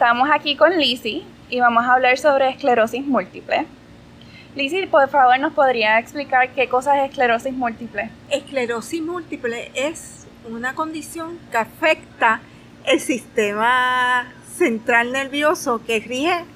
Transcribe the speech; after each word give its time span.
Estamos 0.00 0.30
aquí 0.32 0.56
con 0.56 0.78
Lizzie 0.78 1.24
y 1.50 1.60
vamos 1.60 1.84
a 1.84 1.92
hablar 1.92 2.16
sobre 2.16 2.48
esclerosis 2.48 3.04
múltiple. 3.04 3.66
Lizzie, 4.56 4.86
por 4.86 5.06
favor, 5.10 5.38
¿nos 5.38 5.52
podría 5.52 5.98
explicar 5.98 6.48
qué 6.54 6.70
cosa 6.70 6.96
es 6.96 7.10
esclerosis 7.10 7.52
múltiple? 7.52 8.08
Esclerosis 8.30 9.02
múltiple 9.02 9.70
es 9.74 10.26
una 10.50 10.74
condición 10.74 11.38
que 11.50 11.58
afecta 11.58 12.40
el 12.86 12.98
sistema 12.98 14.32
central 14.56 15.12
nervioso 15.12 15.82
que 15.86 16.00
rige 16.00 16.46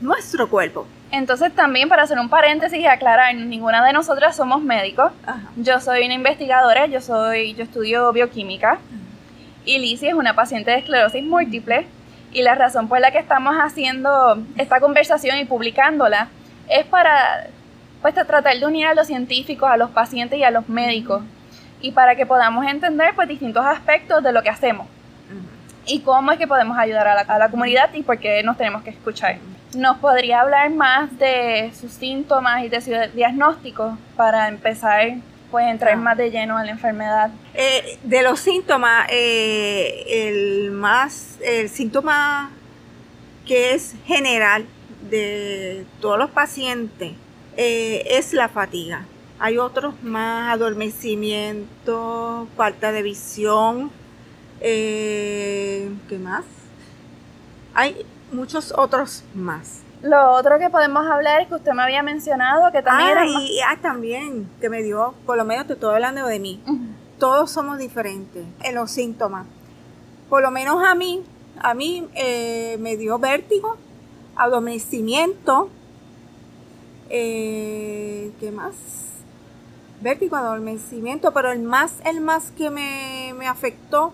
nuestro 0.00 0.48
cuerpo. 0.48 0.86
Entonces 1.10 1.52
también 1.52 1.88
para 1.88 2.04
hacer 2.04 2.20
un 2.20 2.28
paréntesis 2.28 2.78
y 2.78 2.86
aclarar, 2.86 3.34
ninguna 3.34 3.84
de 3.84 3.92
nosotras 3.92 4.36
somos 4.36 4.62
médicos. 4.62 5.10
Yo 5.56 5.80
soy 5.80 6.04
una 6.04 6.14
investigadora, 6.14 6.86
yo 6.86 7.00
soy, 7.00 7.54
yo 7.54 7.64
estudio 7.64 8.12
bioquímica 8.12 8.78
y 9.64 9.80
Lizzie 9.80 10.10
es 10.10 10.14
una 10.14 10.36
paciente 10.36 10.70
de 10.70 10.78
esclerosis 10.78 11.24
múltiple 11.24 11.84
y 12.32 12.42
la 12.42 12.54
razón 12.54 12.88
por 12.88 13.00
la 13.00 13.10
que 13.10 13.18
estamos 13.18 13.56
haciendo 13.56 14.42
esta 14.56 14.80
conversación 14.80 15.38
y 15.38 15.44
publicándola 15.44 16.28
es 16.68 16.84
para 16.86 17.48
pues, 18.02 18.14
tratar 18.14 18.58
de 18.58 18.66
unir 18.66 18.86
a 18.86 18.94
los 18.94 19.06
científicos, 19.06 19.68
a 19.68 19.76
los 19.76 19.90
pacientes 19.90 20.38
y 20.38 20.44
a 20.44 20.50
los 20.50 20.68
médicos 20.68 21.22
y 21.80 21.92
para 21.92 22.16
que 22.16 22.26
podamos 22.26 22.66
entender 22.66 23.14
pues 23.14 23.28
distintos 23.28 23.64
aspectos 23.64 24.22
de 24.22 24.32
lo 24.32 24.42
que 24.42 24.50
hacemos 24.50 24.86
y 25.86 26.00
cómo 26.00 26.32
es 26.32 26.38
que 26.38 26.46
podemos 26.46 26.76
ayudar 26.76 27.08
a 27.08 27.14
la, 27.14 27.20
a 27.22 27.38
la 27.38 27.48
comunidad 27.48 27.90
y 27.94 28.02
por 28.02 28.18
qué 28.18 28.42
nos 28.42 28.56
tenemos 28.56 28.82
que 28.82 28.90
escuchar. 28.90 29.38
¿Nos 29.74 29.96
podría 29.98 30.40
hablar 30.40 30.70
más 30.70 31.18
de 31.18 31.70
sus 31.74 31.92
síntomas 31.92 32.64
y 32.64 32.68
de 32.68 32.80
su 32.80 32.90
diagnóstico 33.14 33.96
para 34.16 34.48
empezar 34.48 35.14
pues 35.50 35.66
entrar 35.66 35.94
ah. 35.94 35.96
más 35.96 36.16
de 36.16 36.30
lleno 36.30 36.56
a 36.56 36.64
la 36.64 36.70
enfermedad? 36.70 37.30
Eh, 37.54 37.98
de 38.02 38.22
los 38.22 38.40
síntomas, 38.40 39.06
eh, 39.10 40.04
el 40.28 40.70
más, 40.70 41.38
el 41.42 41.68
síntoma 41.68 42.50
que 43.46 43.74
es 43.74 43.94
general 44.06 44.66
de 45.10 45.86
todos 46.00 46.18
los 46.18 46.30
pacientes 46.30 47.12
eh, 47.56 48.04
es 48.10 48.32
la 48.32 48.48
fatiga. 48.48 49.04
Hay 49.38 49.56
otros 49.58 49.94
más, 50.02 50.52
adormecimiento, 50.52 52.48
falta 52.56 52.92
de 52.92 53.02
visión, 53.02 53.90
¿qué 54.60 55.88
más? 56.20 56.44
Hay 57.72 58.04
muchos 58.32 58.74
otros 58.76 59.22
más. 59.34 59.82
Lo 60.02 60.32
otro 60.32 60.58
que 60.58 60.70
podemos 60.70 61.06
hablar 61.06 61.42
es 61.42 61.48
que 61.48 61.54
usted 61.56 61.72
me 61.72 61.82
había 61.82 62.02
mencionado 62.02 62.70
que 62.70 62.82
también 62.82 63.18
ah, 63.18 63.26
y, 63.26 63.60
ah, 63.60 63.78
también, 63.82 64.48
que 64.60 64.68
me 64.68 64.82
dio, 64.82 65.14
por 65.26 65.36
lo 65.36 65.44
menos 65.44 65.66
te 65.66 65.72
estoy 65.72 65.94
hablando 65.94 66.26
de 66.26 66.38
mí. 66.38 66.62
Todos 67.18 67.50
somos 67.50 67.78
diferentes 67.78 68.44
en 68.62 68.74
los 68.76 68.92
síntomas. 68.92 69.46
Por 70.28 70.42
lo 70.42 70.50
menos 70.50 70.84
a 70.86 70.94
mí, 70.94 71.24
a 71.60 71.74
mí 71.74 72.08
eh, 72.14 72.76
me 72.78 72.96
dio 72.96 73.18
vértigo, 73.18 73.76
adormecimiento, 74.36 75.68
eh, 77.10 78.30
¿qué 78.38 78.52
más? 78.52 78.74
Vértigo, 80.00 80.36
adormecimiento, 80.36 81.32
pero 81.32 81.50
el 81.50 81.60
más, 81.60 81.94
el 82.04 82.20
más 82.20 82.52
que 82.52 82.70
me, 82.70 83.48
afectó 83.48 84.12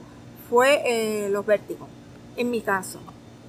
fue 0.49 0.81
eh, 0.87 1.29
los 1.29 1.45
vértigos, 1.45 1.89
en 2.37 2.51
mi 2.51 2.63
caso 2.63 3.01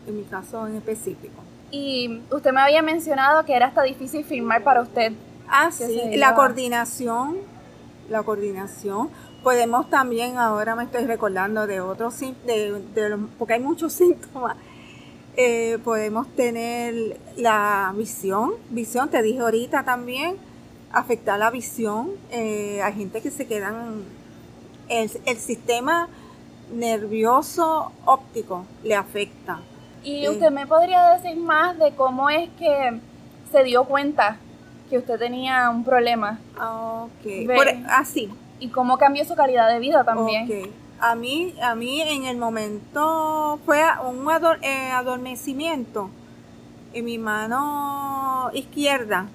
en 0.07 0.17
mi 0.17 0.23
caso 0.23 0.67
en 0.67 0.75
específico. 0.77 1.44
Y 1.75 2.21
usted 2.31 2.53
me 2.53 2.61
había 2.61 2.81
mencionado 2.81 3.43
que 3.43 3.53
era 3.53 3.65
hasta 3.65 3.83
difícil 3.83 4.23
firmar 4.23 4.63
para 4.63 4.81
usted. 4.81 5.11
Ah, 5.49 5.71
sí, 5.71 6.15
la 6.15 6.33
coordinación, 6.33 7.35
la 8.09 8.23
coordinación. 8.23 9.09
Podemos 9.43 9.89
también, 9.89 10.37
ahora 10.37 10.73
me 10.75 10.85
estoy 10.85 11.05
recordando 11.05 11.67
de 11.67 11.81
otros, 11.81 12.17
de, 12.17 13.17
porque 13.37 13.55
hay 13.55 13.59
muchos 13.59 13.91
síntomas. 14.01 14.55
Eh, 15.35 15.77
podemos 15.83 16.33
tener 16.33 17.19
la 17.35 17.93
visión, 17.93 18.53
visión, 18.69 19.09
te 19.09 19.21
dije 19.21 19.39
ahorita 19.39 19.83
también, 19.83 20.37
afectar 20.93 21.37
la 21.37 21.51
visión. 21.51 22.11
Eh, 22.31 22.79
hay 22.81 22.93
gente 22.93 23.19
que 23.21 23.31
se 23.31 23.47
quedan, 23.47 24.01
el, 24.87 25.11
el 25.25 25.37
sistema 25.37 26.07
nervioso 26.73 27.91
óptico 28.05 28.65
le 28.81 28.95
afecta. 28.95 29.59
Y 30.05 30.27
usted 30.29 30.51
me 30.51 30.67
podría 30.67 31.15
decir 31.15 31.35
más 31.35 31.77
de 31.79 31.91
cómo 31.95 32.29
es 32.29 32.47
que 32.59 32.99
se 33.51 33.63
dio 33.63 33.85
cuenta 33.85 34.37
que 34.89 34.99
usted 34.99 35.17
tenía 35.17 35.69
un 35.71 35.83
problema. 35.83 36.39
Ok. 36.55 37.49
así. 37.89 38.29
Ah, 38.31 38.35
y 38.59 38.69
cómo 38.69 38.97
cambió 38.97 39.25
su 39.25 39.35
calidad 39.35 39.67
de 39.67 39.79
vida 39.79 40.03
también. 40.03 40.45
Ok. 40.45 40.69
A 40.99 41.15
mí, 41.15 41.55
a 41.61 41.75
mí 41.75 42.01
en 42.01 42.25
el 42.25 42.37
momento 42.37 43.59
fue 43.65 43.81
un 44.07 44.27
eh, 44.61 44.91
adormecimiento 44.91 46.09
en 46.93 47.03
mi 47.03 47.17
mano 47.17 48.49
izquierda 48.53 49.27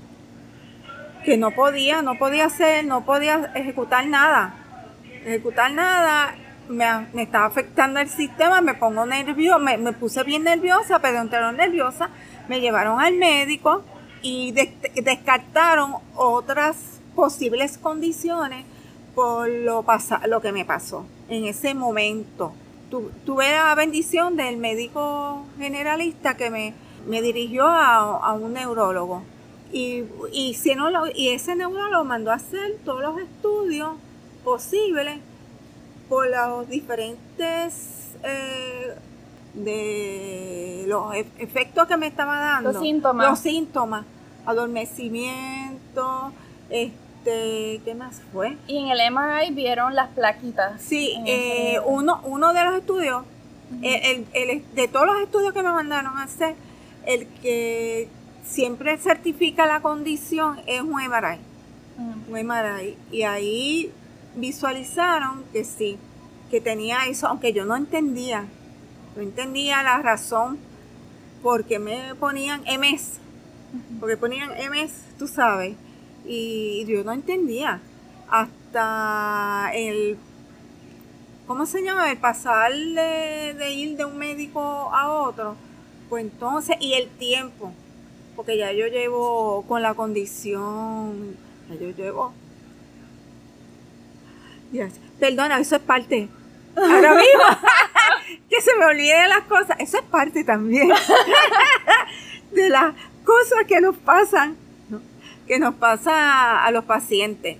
que 1.24 1.36
no 1.36 1.50
podía, 1.50 2.00
no 2.00 2.16
podía 2.16 2.46
hacer, 2.46 2.84
no 2.84 3.04
podía 3.04 3.50
ejecutar 3.54 4.06
nada, 4.06 4.54
ejecutar 5.24 5.70
nada 5.72 6.34
me, 6.70 7.22
estaba 7.22 7.46
afectando 7.46 8.00
el 8.00 8.08
sistema, 8.08 8.60
me 8.60 8.74
pongo 8.74 9.04
nerviosa, 9.04 9.58
me, 9.58 9.92
puse 9.92 10.22
bien 10.22 10.44
nerviosa, 10.44 11.00
pero 11.00 11.20
entraron 11.20 11.56
nerviosa, 11.56 12.10
me 12.48 12.60
llevaron 12.60 13.00
al 13.00 13.14
médico 13.16 13.82
y 14.22 14.52
descartaron 14.52 15.94
otras 16.14 16.76
posibles 17.14 17.78
condiciones 17.78 18.64
por 19.14 19.48
lo, 19.48 19.84
lo 20.28 20.40
que 20.40 20.52
me 20.52 20.64
pasó 20.64 21.06
en 21.28 21.44
ese 21.44 21.74
momento. 21.74 22.52
tuve 23.24 23.50
la 23.50 23.74
bendición 23.74 24.36
del 24.36 24.56
médico 24.56 25.44
generalista 25.58 26.36
que 26.36 26.50
me, 26.50 26.74
me 27.06 27.20
dirigió 27.20 27.66
a, 27.66 28.32
un 28.34 28.52
neurólogo. 28.52 29.22
Y, 29.72 30.04
y, 30.32 30.54
si 30.54 30.74
no 30.74 30.90
y 31.14 31.28
ese 31.28 31.54
neurólogo 31.54 32.04
mandó 32.04 32.32
a 32.32 32.34
hacer 32.34 32.78
todos 32.84 33.02
los 33.02 33.20
estudios 33.20 33.90
posibles 34.42 35.18
por 36.10 36.28
los 36.28 36.68
diferentes 36.68 38.10
eh, 38.24 38.94
de 39.54 40.84
los 40.88 41.14
e-, 41.14 41.24
efectos 41.38 41.86
que 41.86 41.96
me 41.96 42.08
estaba 42.08 42.38
dando. 42.38 42.72
Los 42.72 42.82
síntomas. 42.82 43.30
Los 43.30 43.38
síntomas. 43.38 44.04
Adormecimiento, 44.44 46.32
este, 46.68 47.80
¿qué 47.84 47.94
más 47.96 48.20
fue? 48.32 48.56
Y 48.66 48.78
en 48.78 48.88
el 48.88 49.12
MRI 49.12 49.54
vieron 49.54 49.94
las 49.94 50.08
plaquitas. 50.08 50.82
Sí, 50.82 51.16
eh, 51.26 51.78
uno, 51.86 52.20
uno 52.24 52.52
de 52.52 52.64
los 52.64 52.74
estudios, 52.74 53.24
de 53.70 54.88
todos 54.92 55.06
los 55.06 55.20
estudios 55.20 55.52
que 55.52 55.62
me 55.62 55.70
mandaron 55.70 56.18
a 56.18 56.24
hacer, 56.24 56.56
el 57.06 57.28
que 57.40 58.08
siempre 58.44 58.98
certifica 58.98 59.66
la 59.66 59.80
condición 59.80 60.58
es 60.66 60.80
un 60.80 60.92
MRI. 60.92 61.38
Un 61.98 62.46
MRI. 62.46 62.96
Y 63.12 63.22
ahí 63.22 63.92
visualizaron 64.36 65.44
que 65.52 65.64
sí, 65.64 65.98
que 66.50 66.60
tenía 66.60 67.06
eso, 67.06 67.28
aunque 67.28 67.52
yo 67.52 67.64
no 67.64 67.76
entendía, 67.76 68.46
no 69.16 69.22
entendía 69.22 69.82
la 69.82 70.02
razón 70.02 70.58
por 71.42 71.64
qué 71.64 71.78
me 71.78 72.14
ponían 72.16 72.62
MS, 72.62 73.18
porque 73.98 74.16
ponían 74.16 74.50
MS, 74.50 74.92
tú 75.18 75.26
sabes, 75.26 75.76
y 76.24 76.84
yo 76.86 77.04
no 77.04 77.12
entendía. 77.12 77.80
Hasta 78.28 79.70
el, 79.74 80.16
¿cómo 81.46 81.66
se 81.66 81.82
llama? 81.82 82.10
El 82.10 82.18
pasar 82.18 82.72
de, 82.72 83.54
de 83.54 83.72
ir 83.72 83.96
de 83.96 84.04
un 84.04 84.16
médico 84.16 84.60
a 84.60 85.10
otro, 85.10 85.56
pues 86.08 86.24
entonces, 86.24 86.76
y 86.80 86.94
el 86.94 87.08
tiempo, 87.08 87.72
porque 88.36 88.56
ya 88.56 88.72
yo 88.72 88.86
llevo 88.86 89.64
con 89.66 89.82
la 89.82 89.94
condición, 89.94 91.36
ya 91.68 91.74
yo 91.76 91.90
llevo 91.90 92.32
Perdona, 95.18 95.58
eso 95.58 95.76
es 95.76 95.82
parte. 95.82 96.28
Ahora 96.76 97.14
mismo, 97.14 97.42
que 98.48 98.60
se 98.60 98.74
me 98.76 98.84
olvide 98.86 99.28
las 99.28 99.42
cosas. 99.42 99.76
Eso 99.80 99.98
es 99.98 100.04
parte 100.04 100.44
también 100.44 100.88
de 102.52 102.68
las 102.68 102.94
cosas 103.24 103.64
que 103.66 103.80
nos 103.80 103.96
pasan, 103.96 104.56
que 105.46 105.58
nos 105.58 105.74
pasa 105.74 106.64
a 106.64 106.70
los 106.70 106.84
pacientes. 106.84 107.58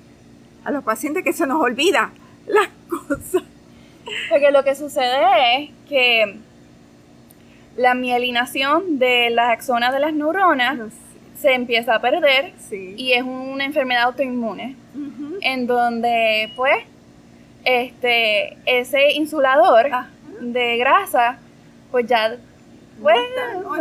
A 0.64 0.70
los 0.70 0.84
pacientes 0.84 1.25
que 1.25 1.32
se 1.32 1.46
nos 1.46 1.61
olvida 1.61 2.12
las 2.46 2.69
cosas. 2.88 3.43
Porque 4.29 4.50
lo 4.50 4.64
que 4.64 4.75
sucede 4.75 5.25
es 5.56 5.70
que 5.88 6.38
la 7.76 7.94
mielinación 7.94 8.99
de 8.99 9.31
las 9.31 9.50
axonas 9.50 9.93
de 9.93 10.00
las 10.00 10.12
neuronas 10.12 10.79
se 11.40 11.55
empieza 11.55 11.94
a 11.94 12.00
perder 12.00 12.52
y 12.70 13.12
es 13.12 13.23
una 13.23 13.64
enfermedad 13.64 14.05
autoinmune. 14.05 14.76
En 15.40 15.67
donde, 15.67 16.52
pues, 16.55 16.84
este, 17.64 18.56
ese 18.66 19.12
insulador 19.12 19.90
de 20.40 20.76
grasa, 20.78 21.38
pues 21.90 22.06
ya 22.06 22.36
pues, 23.00 23.18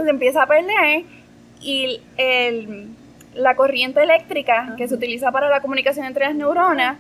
se 0.03 0.09
empieza 0.09 0.43
a 0.43 0.47
perder 0.47 1.03
y 1.61 2.01
el, 2.17 2.89
la 3.33 3.55
corriente 3.55 4.01
eléctrica 4.01 4.75
que 4.77 4.87
se 4.87 4.95
utiliza 4.95 5.31
para 5.31 5.49
la 5.49 5.61
comunicación 5.61 6.05
entre 6.05 6.25
las 6.25 6.35
neuronas, 6.35 6.97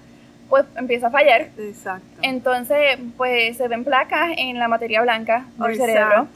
pues 0.49 0.65
empieza 0.75 1.07
a 1.07 1.11
fallar. 1.11 1.49
Exacto. 1.57 2.05
Entonces, 2.21 2.97
pues 3.17 3.57
se 3.57 3.67
ven 3.67 3.83
placas 3.83 4.31
en 4.37 4.57
la 4.59 4.67
materia 4.67 5.01
blanca 5.01 5.45
del 5.57 5.77
cerebro. 5.77 6.27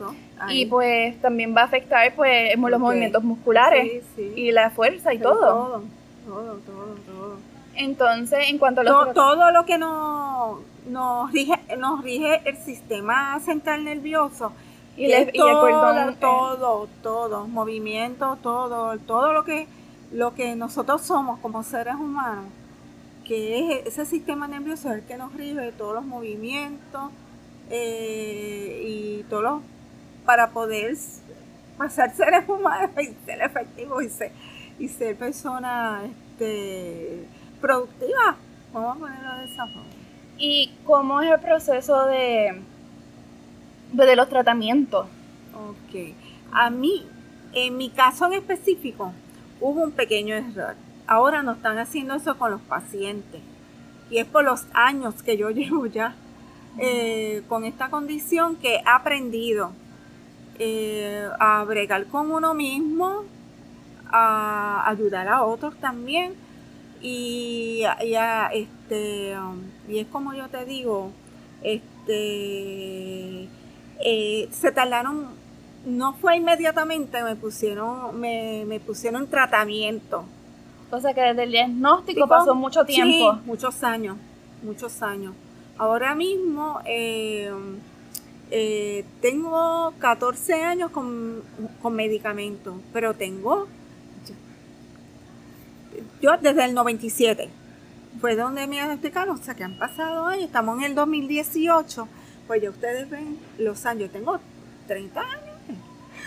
Y 0.50 0.66
pues 0.66 1.20
también 1.22 1.56
va 1.56 1.62
a 1.62 1.66
afectar 1.66 2.14
pues 2.16 2.58
los 2.58 2.80
movimientos 2.80 3.24
musculares 3.24 4.04
y 4.36 4.52
la 4.52 4.70
fuerza 4.72 5.14
y 5.14 5.20
todo. 5.20 5.40
Todo, 5.40 5.84
todo, 6.26 6.58
todo, 6.58 6.96
todo. 7.06 7.13
Entonces, 7.76 8.50
en 8.50 8.58
cuanto 8.58 8.82
a 8.82 8.84
los... 8.84 9.14
Todo, 9.14 9.52
lo 9.52 9.66
que 9.66 9.78
nos, 9.78 10.60
nos, 10.88 11.32
rige, 11.32 11.60
nos 11.78 12.04
rige 12.04 12.42
el 12.46 12.58
sistema 12.58 13.40
central 13.40 13.84
nervioso. 13.84 14.54
Y, 14.96 15.12
el, 15.12 15.32
todo, 15.32 16.14
todo, 16.20 16.88
todo, 17.02 17.48
movimiento, 17.48 18.38
todo, 18.44 18.98
todo 19.00 19.34
lo 19.34 19.44
que, 19.44 19.68
lo 20.12 20.36
que 20.36 20.56
nosotros 20.56 21.02
somos 21.02 21.40
como 21.40 21.64
seres 21.64 21.96
humanos 21.96 22.46
que 23.24 23.80
es 23.80 23.88
ese 23.88 24.06
sistema 24.06 24.48
nervioso 24.48 24.92
el 24.92 25.04
que 25.04 25.18
nos 25.18 25.34
rige 25.34 25.72
todos 25.72 25.96
los 25.96 26.06
movimientos 26.06 27.12
eh, 27.70 28.84
y 28.86 29.24
todos 29.30 29.44
los, 29.44 29.62
para 30.26 30.50
poder 30.50 30.96
pasar 31.78 32.14
seres 32.16 32.48
humanos 32.48 32.92
y 33.02 33.26
ser 33.26 33.42
efectivos 33.42 34.04
y 34.04 34.10
ser, 34.10 34.32
y 34.80 34.88
ser 34.90 35.16
personas 35.16 36.04
este, 36.06 37.26
productivas. 37.64 38.36
Vamos 38.74 38.98
a 38.98 39.00
ponerlo 39.00 39.38
de 39.38 39.46
esa 39.46 39.66
forma. 39.68 39.90
¿Y 40.38 40.72
cómo 40.86 41.22
es 41.22 41.32
el 41.32 41.40
proceso 41.40 42.06
de, 42.06 42.62
de 43.94 44.16
los 44.16 44.28
tratamientos? 44.28 45.08
Ok. 45.56 46.14
A 46.52 46.70
mí, 46.70 47.08
en 47.54 47.78
mi 47.78 47.90
caso 47.90 48.26
en 48.26 48.34
específico, 48.34 49.14
hubo 49.62 49.82
un 49.82 49.92
pequeño 49.92 50.36
error 50.36 50.76
ahora 51.08 51.44
no 51.44 51.54
están 51.54 51.78
haciendo 51.78 52.16
eso 52.16 52.38
con 52.38 52.52
los 52.52 52.62
pacientes. 52.62 53.42
Y 54.10 54.18
es 54.18 54.26
por 54.26 54.44
los 54.44 54.66
años 54.74 55.22
que 55.24 55.38
yo 55.38 55.50
llevo 55.52 55.86
ya 55.86 56.16
eh, 56.80 57.44
con 57.48 57.66
esta 57.66 57.90
condición 57.90 58.56
que 58.56 58.76
he 58.76 58.84
aprendido 58.86 59.72
eh, 60.60 61.28
a 61.40 61.64
bregar 61.64 62.06
con 62.08 62.32
uno 62.32 62.54
mismo, 62.54 63.24
a 64.10 64.88
ayudar 64.90 65.28
a 65.28 65.44
otros 65.44 65.76
también. 65.78 66.34
Y, 67.04 67.84
este, 68.54 69.38
um, 69.38 69.62
y 69.88 70.00
es 70.00 70.08
como 70.08 70.34
yo 70.34 70.48
te 70.48 70.66
digo, 70.66 71.12
este, 71.62 73.50
eh, 74.04 74.50
se 74.52 74.72
tardaron, 74.72 75.28
no 75.86 76.14
fue 76.14 76.38
inmediatamente, 76.38 77.22
me 77.22 77.36
pusieron, 77.36 78.20
me, 78.20 78.64
me 78.66 78.80
pusieron 78.80 79.28
tratamiento 79.28 80.26
o 80.94 81.02
sea 81.02 81.12
que 81.16 81.22
desde 81.22 81.44
el 81.44 81.52
diagnóstico 81.52 82.28
pasó 82.28 82.54
mucho 82.54 82.86
tiempo. 82.86 83.34
Sí, 83.34 83.42
muchos 83.46 83.84
años, 83.84 84.16
muchos 84.62 85.02
años. 85.02 85.34
Ahora 85.76 86.14
mismo 86.14 86.82
eh, 86.86 87.52
eh, 88.52 89.04
tengo 89.20 89.92
14 89.98 90.54
años 90.64 90.92
con, 90.92 91.42
con 91.82 91.96
medicamentos, 91.96 92.76
pero 92.94 93.16
tengo, 93.16 93.68
yo 96.22 96.38
desde 96.38 96.66
el 96.66 96.74
97, 96.74 97.50
fue 98.22 98.36
donde 98.36 98.68
me 98.68 98.76
diagnosticaron, 98.76 99.40
o 99.40 99.44
sea 99.44 99.56
que 99.56 99.64
han 99.64 99.78
pasado 99.78 100.26
años, 100.26 100.46
estamos 100.46 100.78
en 100.80 100.86
el 100.86 100.96
2018, 100.96 102.08
pues 102.48 102.62
ya 102.62 102.70
ustedes 102.70 103.10
ven 103.10 103.38
los 103.58 103.86
años, 103.86 104.12
tengo 104.12 104.40
30 104.88 105.20
años 105.20 105.54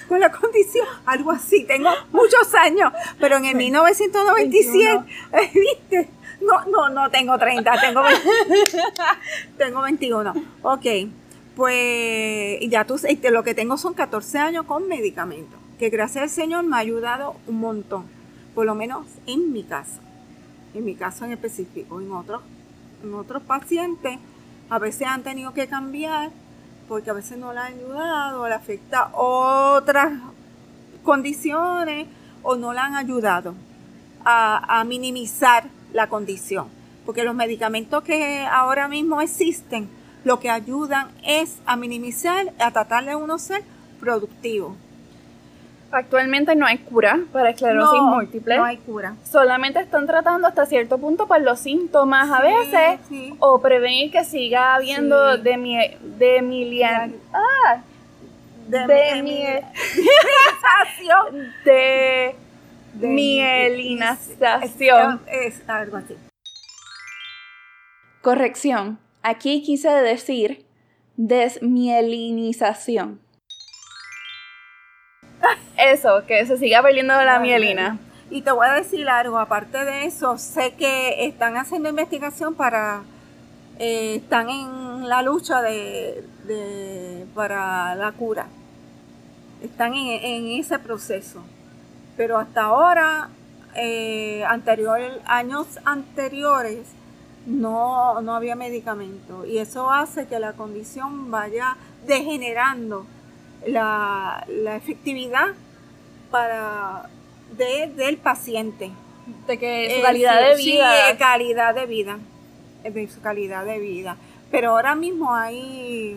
con 0.08 0.20
la 0.20 0.30
condición, 0.30 0.86
algo 1.04 1.32
así, 1.32 1.64
tengo 1.64 1.90
muchos 2.12 2.54
años, 2.54 2.92
pero 3.18 3.36
en 3.36 3.46
el 3.46 3.56
1997, 3.56 5.04
¿viste? 5.54 6.08
No, 6.40 6.64
no, 6.66 6.90
no 6.90 7.10
tengo 7.10 7.38
30, 7.38 7.80
tengo, 7.80 8.02
tengo 9.58 9.82
21. 9.82 10.34
Ok, 10.62 10.86
pues 11.56 12.60
ya 12.68 12.84
tú 12.84 13.00
lo 13.30 13.42
que 13.42 13.54
tengo 13.54 13.76
son 13.76 13.94
14 13.94 14.38
años 14.38 14.64
con 14.66 14.86
medicamentos, 14.86 15.58
que 15.78 15.88
gracias 15.88 16.22
al 16.22 16.30
Señor 16.30 16.64
me 16.64 16.76
ha 16.76 16.80
ayudado 16.80 17.36
un 17.46 17.58
montón, 17.60 18.04
por 18.56 18.64
lo 18.64 18.74
menos 18.74 19.06
en 19.26 19.52
mi 19.52 19.64
caso, 19.64 20.00
en 20.72 20.86
mi 20.86 20.94
caso 20.94 21.26
en 21.26 21.32
específico, 21.32 22.00
en 22.00 22.10
otros, 22.10 22.40
en 23.04 23.12
otros 23.12 23.42
pacientes, 23.42 24.18
a 24.70 24.78
veces 24.78 25.06
han 25.06 25.22
tenido 25.22 25.52
que 25.52 25.68
cambiar 25.68 26.30
porque 26.88 27.10
a 27.10 27.12
veces 27.12 27.36
no 27.36 27.52
le 27.52 27.58
han 27.58 27.74
ayudado, 27.74 28.48
le 28.48 28.54
afecta 28.54 29.10
otras 29.12 30.14
condiciones 31.02 32.06
o 32.42 32.56
no 32.56 32.72
le 32.72 32.78
han 32.78 32.94
ayudado 32.94 33.54
a, 34.24 34.82
minimizar 34.86 35.64
la 35.92 36.08
condición. 36.08 36.68
Porque 37.04 37.24
los 37.24 37.34
medicamentos 37.34 38.04
que 38.04 38.40
ahora 38.50 38.88
mismo 38.88 39.20
existen, 39.20 39.86
lo 40.24 40.40
que 40.40 40.48
ayudan 40.48 41.10
es 41.26 41.58
a 41.66 41.76
minimizar, 41.76 42.54
a 42.58 42.70
tratar 42.70 43.04
de 43.04 43.16
uno 43.16 43.38
ser 43.38 43.62
productivo. 44.00 44.76
Actualmente 45.92 46.56
no 46.56 46.66
hay 46.66 46.78
cura 46.78 47.20
para 47.32 47.50
esclerosis 47.50 48.00
múltiple. 48.00 48.56
No 48.56 48.64
hay 48.64 48.78
cura. 48.78 49.14
Solamente 49.24 49.78
están 49.80 50.06
tratando 50.06 50.48
hasta 50.48 50.64
cierto 50.66 50.98
punto 50.98 51.26
para 51.26 51.44
los 51.44 51.60
síntomas 51.60 52.30
a 52.30 52.42
veces 52.42 52.98
o 53.38 53.60
prevenir 53.60 54.10
que 54.10 54.24
siga 54.24 54.74
habiendo 54.74 55.38
de 55.38 55.56
mi 55.56 55.76
de 56.18 56.42
milian, 56.42 57.14
ah, 57.32 57.82
de, 58.66 59.62
de, 61.64 61.64
de, 61.64 62.34
mielinización. 63.06 65.20
Es 65.26 65.62
algo 65.68 65.98
así. 65.98 66.16
Corrección. 68.22 68.98
Aquí 69.22 69.62
quise 69.62 69.90
decir 69.90 70.66
desmielinización. 71.16 73.20
Eso, 75.76 76.24
que 76.26 76.46
se 76.46 76.56
siga 76.56 76.82
perdiendo 76.82 77.14
la 77.22 77.38
mielina. 77.38 77.98
Y 78.30 78.42
te 78.42 78.50
voy 78.50 78.66
a 78.66 78.72
decir 78.72 79.08
algo, 79.08 79.38
aparte 79.38 79.84
de 79.84 80.04
eso, 80.04 80.36
sé 80.38 80.72
que 80.74 81.26
están 81.26 81.56
haciendo 81.56 81.88
investigación 81.88 82.54
para, 82.54 83.02
eh, 83.78 84.16
están 84.16 84.48
en 84.48 85.08
la 85.08 85.22
lucha 85.22 85.62
de, 85.62 86.24
para 87.34 87.94
la 87.94 88.12
cura. 88.12 88.46
Están 89.62 89.94
en, 89.94 90.48
ese 90.58 90.78
proceso. 90.78 91.42
Pero 92.16 92.38
hasta 92.38 92.62
ahora, 92.62 93.28
eh, 93.76 94.44
anterior, 94.48 95.00
años 95.26 95.78
anteriores, 95.84 96.86
no, 97.46 98.20
no 98.22 98.34
había 98.34 98.56
medicamento. 98.56 99.46
Y 99.46 99.58
eso 99.58 99.90
hace 99.90 100.26
que 100.26 100.40
la 100.40 100.54
condición 100.54 101.30
vaya 101.30 101.76
degenerando 102.06 103.06
la, 103.66 104.44
la 104.48 104.76
efectividad 104.76 105.48
para 106.30 107.08
de, 107.56 107.92
del 107.94 108.16
paciente. 108.18 108.90
De 109.46 109.58
que 109.58 109.96
su 109.96 110.02
calidad 110.02 110.40
de 110.40 110.56
vida. 110.56 111.10
Sí, 111.10 111.16
calidad 111.18 111.74
de 111.74 111.86
vida. 111.86 112.18
De 112.84 113.08
su 113.08 113.20
calidad 113.20 113.64
de 113.64 113.78
vida. 113.78 114.16
Pero 114.50 114.70
ahora 114.70 114.94
mismo 114.94 115.34
hay 115.34 116.16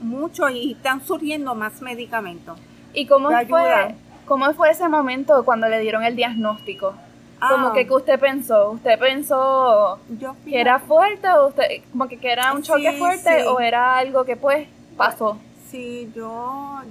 mucho 0.00 0.48
y 0.48 0.72
están 0.72 1.04
surgiendo 1.04 1.54
más 1.54 1.80
medicamentos. 1.80 2.58
¿Y 2.92 3.06
cómo 3.06 3.30
fue, 3.48 3.94
cómo 4.26 4.52
fue 4.54 4.70
ese 4.70 4.88
momento 4.88 5.44
cuando 5.44 5.68
le 5.68 5.80
dieron 5.80 6.02
el 6.02 6.16
diagnóstico? 6.16 6.94
como 7.40 7.68
ah. 7.68 7.72
que, 7.72 7.86
usted 7.88 8.18
pensó, 8.18 8.72
usted 8.72 8.98
pensó 8.98 10.00
que 10.44 10.60
era 10.60 10.80
fuerte 10.80 11.28
o 11.28 11.48
usted 11.48 11.82
como 11.92 12.08
que, 12.08 12.18
era 12.22 12.52
un 12.52 12.62
choque 12.62 12.92
fuerte 12.98 13.44
o 13.46 13.60
era 13.60 13.96
algo 13.96 14.24
que 14.24 14.36
pues 14.36 14.66
pasó. 14.96 15.38
Sí, 15.70 16.10
yo 16.14 16.82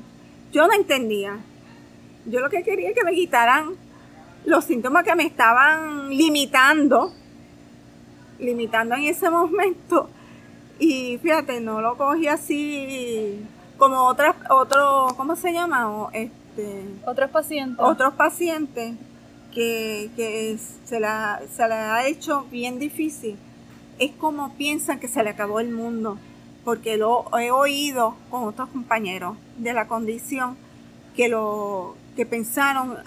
yo 0.52 0.68
no 0.68 0.74
entendía. 0.74 1.38
Yo 2.26 2.40
lo 2.40 2.50
que 2.50 2.64
quería 2.64 2.90
es 2.90 2.96
que 2.96 3.04
me 3.04 3.14
quitaran 3.14 3.76
los 4.46 4.66
síntomas 4.66 5.04
que 5.04 5.16
me 5.16 5.24
estaban 5.24 6.10
limitando, 6.10 7.12
limitando 8.40 8.96
en 8.96 9.04
ese 9.04 9.30
momento. 9.30 10.10
Y 10.80 11.18
fíjate, 11.22 11.60
no 11.60 11.82
lo 11.82 11.98
cogí 11.98 12.28
así 12.28 13.46
como 13.78 14.04
otras, 14.06 14.36
otros, 14.50 15.14
¿cómo 15.14 15.36
se 15.36 15.54
llama? 15.54 16.10
Este, 16.14 16.86
otros 17.06 17.30
pacientes. 17.30 17.80
Otros 17.80 18.14
pacientes 18.14 18.96
que, 19.54 20.10
que 20.16 20.58
se, 20.86 21.00
la, 21.00 21.42
se 21.52 21.68
le 21.68 21.74
ha 21.74 22.08
hecho 22.08 22.46
bien 22.52 22.80
difícil. 22.80 23.38
Es 24.00 24.12
como 24.12 24.54
piensan 24.54 25.00
que 25.00 25.08
se 25.08 25.24
le 25.24 25.32
acabó 25.32 25.60
el 25.60 25.72
mundo, 25.72 26.18
porque 26.68 26.98
lo 26.98 27.26
he 27.40 27.50
oído 27.50 28.18
con 28.30 28.44
otros 28.44 28.68
compañeros 28.68 29.38
de 29.56 29.72
la 29.72 29.88
condición 29.88 30.58
que 31.16 31.30
lo 31.30 31.96
que 32.18 32.26
pensaron, 32.26 32.98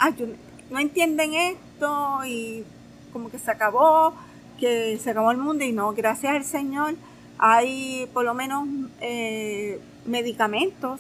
no 0.71 0.79
entienden 0.79 1.35
esto 1.35 2.25
y 2.25 2.64
como 3.12 3.31
que 3.31 3.38
se 3.38 3.50
acabó, 3.50 4.14
que 4.59 4.97
se 4.97 5.11
acabó 5.11 5.31
el 5.31 5.37
mundo 5.37 5.62
y 5.62 5.73
no, 5.73 5.93
gracias 5.93 6.37
al 6.37 6.45
Señor 6.45 6.95
hay 7.37 8.09
por 8.14 8.25
lo 8.25 8.33
menos 8.33 8.67
eh, 9.02 9.79
medicamentos 10.07 10.99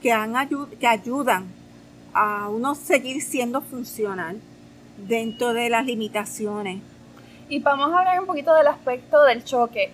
que, 0.00 0.12
han 0.12 0.34
que 0.78 0.86
ayudan 0.86 1.46
a 2.14 2.48
uno 2.48 2.76
seguir 2.76 3.22
siendo 3.22 3.60
funcional 3.60 4.40
dentro 5.08 5.52
de 5.52 5.68
las 5.68 5.84
limitaciones. 5.84 6.80
Y 7.48 7.58
vamos 7.58 7.92
a 7.92 7.98
hablar 7.98 8.20
un 8.20 8.26
poquito 8.26 8.54
del 8.54 8.68
aspecto 8.68 9.24
del 9.24 9.42
choque. 9.42 9.90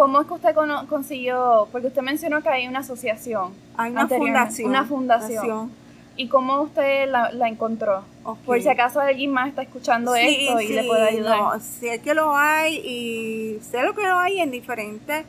¿Cómo 0.00 0.18
es 0.18 0.26
que 0.26 0.32
usted 0.32 0.54
consiguió? 0.88 1.68
Porque 1.70 1.88
usted 1.88 2.00
mencionó 2.00 2.42
que 2.42 2.48
hay 2.48 2.66
una 2.66 2.78
asociación. 2.78 3.52
Hay 3.76 3.90
una 3.90 4.08
fundación. 4.08 4.70
Una 4.70 4.84
fundación. 4.86 5.70
¿Y 6.16 6.26
cómo 6.28 6.62
usted 6.62 7.06
la, 7.06 7.46
encontró? 7.46 8.02
Por 8.46 8.62
si 8.62 8.70
acaso 8.70 8.98
alguien 8.98 9.30
más 9.30 9.48
está 9.48 9.60
escuchando 9.60 10.14
esto 10.14 10.58
y 10.58 10.68
le 10.68 10.84
puede 10.84 11.06
ayudar. 11.06 11.38
No, 11.38 11.60
sé 11.60 12.00
que 12.00 12.14
lo 12.14 12.34
hay 12.34 12.76
y 12.76 13.60
sé 13.62 13.82
lo 13.82 13.94
que 13.94 14.04
lo 14.04 14.18
hay 14.18 14.40
en 14.40 14.50
diferentes, 14.50 15.26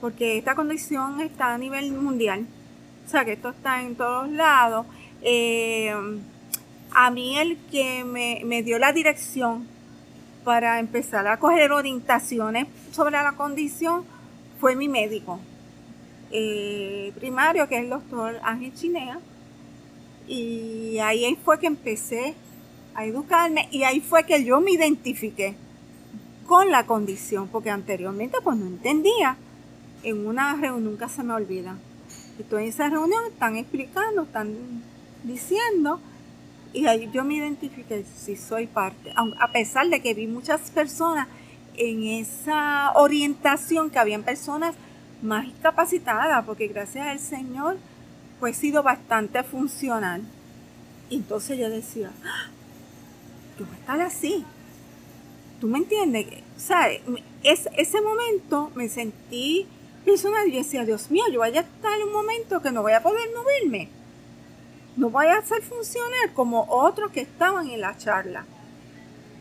porque 0.00 0.38
esta 0.38 0.56
condición 0.56 1.20
está 1.20 1.54
a 1.54 1.58
nivel 1.58 1.92
mundial. 1.92 2.46
O 3.06 3.08
sea, 3.08 3.24
que 3.24 3.34
esto 3.34 3.50
está 3.50 3.80
en 3.80 3.94
todos 3.94 4.28
lados. 4.28 4.86
Eh, 5.22 5.94
a 6.96 7.10
mí 7.12 7.38
el 7.38 7.58
que 7.70 8.02
me, 8.02 8.42
me 8.44 8.64
dio 8.64 8.80
la 8.80 8.92
dirección 8.92 9.68
para 10.50 10.80
empezar 10.80 11.28
a 11.28 11.38
coger 11.38 11.70
orientaciones 11.70 12.66
sobre 12.90 13.12
la 13.12 13.36
condición 13.36 14.02
fue 14.58 14.74
mi 14.74 14.88
médico 14.88 15.38
eh, 16.32 17.12
primario, 17.14 17.68
que 17.68 17.76
es 17.76 17.84
el 17.84 17.90
doctor 17.90 18.40
Ángel 18.42 18.74
Chinea. 18.74 19.20
Y 20.26 20.98
ahí 20.98 21.38
fue 21.44 21.60
que 21.60 21.68
empecé 21.68 22.34
a 22.96 23.04
educarme 23.04 23.68
y 23.70 23.84
ahí 23.84 24.00
fue 24.00 24.24
que 24.24 24.44
yo 24.44 24.60
me 24.60 24.72
identifiqué 24.72 25.54
con 26.48 26.72
la 26.72 26.84
condición, 26.84 27.46
porque 27.46 27.70
anteriormente 27.70 28.38
pues 28.42 28.56
no 28.56 28.66
entendía. 28.66 29.36
En 30.02 30.26
una 30.26 30.56
reunión 30.56 30.84
nunca 30.84 31.08
se 31.08 31.22
me 31.22 31.32
olvida. 31.32 31.76
Estoy 32.40 32.64
en 32.64 32.68
esa 32.70 32.88
reunión, 32.88 33.22
están 33.30 33.54
explicando, 33.54 34.22
están 34.22 34.82
diciendo 35.22 36.00
y 36.72 36.86
ahí 36.86 37.10
yo 37.12 37.24
me 37.24 37.34
identifiqué 37.34 38.04
si 38.16 38.36
soy 38.36 38.66
parte, 38.66 39.12
a 39.14 39.52
pesar 39.52 39.88
de 39.88 40.00
que 40.00 40.14
vi 40.14 40.26
muchas 40.26 40.70
personas 40.70 41.26
en 41.76 42.04
esa 42.04 42.92
orientación, 42.94 43.90
que 43.90 43.98
habían 43.98 44.22
personas 44.22 44.74
más 45.22 45.46
capacitadas, 45.62 46.44
porque 46.44 46.68
gracias 46.68 47.06
al 47.06 47.18
Señor, 47.18 47.78
pues 48.38 48.56
he 48.56 48.60
sido 48.60 48.82
bastante 48.82 49.42
funcional. 49.42 50.22
Y 51.08 51.16
entonces 51.16 51.58
yo 51.58 51.68
decía, 51.68 52.10
¡Ah! 52.24 52.50
yo 53.58 53.66
voy 53.66 53.74
a 53.74 53.78
estar 53.78 54.00
así. 54.00 54.44
¿Tú 55.60 55.66
me 55.66 55.78
entiendes? 55.78 56.26
O 56.56 56.60
sea, 56.60 56.88
es, 57.42 57.68
ese 57.76 58.00
momento 58.00 58.70
me 58.74 58.88
sentí 58.88 59.66
personal 60.04 60.48
y 60.48 60.52
decía, 60.52 60.84
Dios 60.84 61.10
mío, 61.10 61.24
yo 61.32 61.40
voy 61.40 61.56
a 61.56 61.60
estar 61.60 61.98
en 61.98 62.06
un 62.06 62.12
momento 62.12 62.62
que 62.62 62.70
no 62.70 62.82
voy 62.82 62.92
a 62.92 63.02
poder 63.02 63.28
moverme 63.36 63.99
no 65.00 65.08
voy 65.08 65.26
a 65.26 65.38
hacer 65.38 65.62
funcionar 65.62 66.34
como 66.34 66.66
otros 66.68 67.10
que 67.10 67.22
estaban 67.22 67.68
en 67.70 67.80
la 67.80 67.96
charla. 67.96 68.44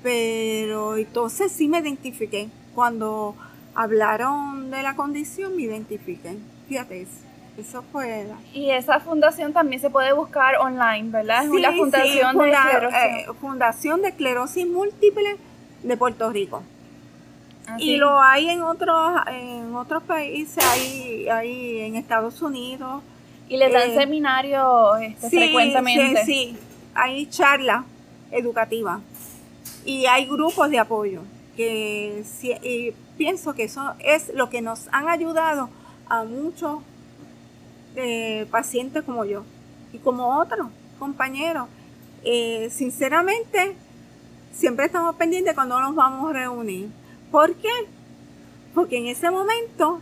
Pero 0.02 0.96
entonces 0.96 1.52
sí 1.52 1.68
me 1.68 1.80
identifiqué. 1.80 2.48
Cuando 2.74 3.36
hablaron 3.76 4.72
de 4.72 4.82
la 4.82 4.96
condición, 4.96 5.58
me 5.58 5.64
identifiqué. 5.64 6.38
Fíjate 6.70 7.02
eso. 7.02 7.12
Eso 7.58 7.84
fue. 7.92 8.26
Y 8.54 8.72
esa 8.72 9.02
fundación 9.02 9.52
también 9.52 9.82
se 9.82 9.90
puede 9.90 10.14
buscar 10.14 10.56
online, 10.56 11.10
¿verdad? 11.10 11.44
Sí, 11.52 11.60
la 11.60 11.74
fundación 11.74 12.38
de 12.38 12.52
esclerosis. 12.52 12.98
Eh, 12.98 13.26
fundación 13.42 14.02
de 14.02 14.08
esclerosis 14.08 14.66
múltiple 14.66 15.36
de 15.84 15.98
Puerto 15.98 16.30
Rico. 16.30 16.64
Ah, 17.68 17.76
y 17.78 17.98
lo 17.98 18.18
hay 18.22 18.50
en 18.50 18.62
otros, 18.62 19.12
en 19.28 19.76
otros 19.76 20.04
países, 20.04 20.64
hay, 20.66 21.28
hay 21.28 21.82
en 21.82 21.96
Estados 21.98 22.42
Unidos, 22.42 23.04
¿Y 23.50 23.58
le 23.58 23.70
dan 23.70 23.90
eh, 23.90 23.96
seminarios 23.96 25.02
este, 25.02 25.30
frecuentemente? 25.30 26.24
Sí, 26.24 26.52
sí, 26.52 26.58
hay 26.94 27.26
charlas 27.26 27.84
educativas 28.32 29.02
y 29.84 30.06
hay 30.06 30.28
grupos 30.28 30.70
de 30.70 30.78
apoyo 30.78 31.22
que 31.58 32.24
y 32.62 32.94
pienso 33.18 33.56
que 33.56 33.64
eso 33.64 33.96
es 34.00 34.32
lo 34.36 34.52
que 34.52 34.62
nos 34.62 34.88
han 34.92 35.10
ayudado 35.10 35.70
a 36.08 36.24
muchos 36.24 36.78
eh, 37.96 38.46
pacientes 38.52 39.04
como 39.04 39.26
yo 39.26 39.44
y 39.92 39.98
como 39.98 40.40
otros 40.40 40.68
compañeros. 41.00 41.68
Eh, 42.24 42.70
sinceramente, 42.72 43.76
siempre 44.54 44.86
estamos 44.86 45.16
pendientes 45.16 45.56
cuando 45.56 45.80
nos 45.80 45.96
vamos 45.96 46.30
a 46.30 46.34
reunir. 46.34 46.90
¿Por 47.32 47.56
qué? 47.56 47.72
Porque 48.76 48.98
en 48.98 49.08
ese 49.08 49.32
momento 49.32 50.02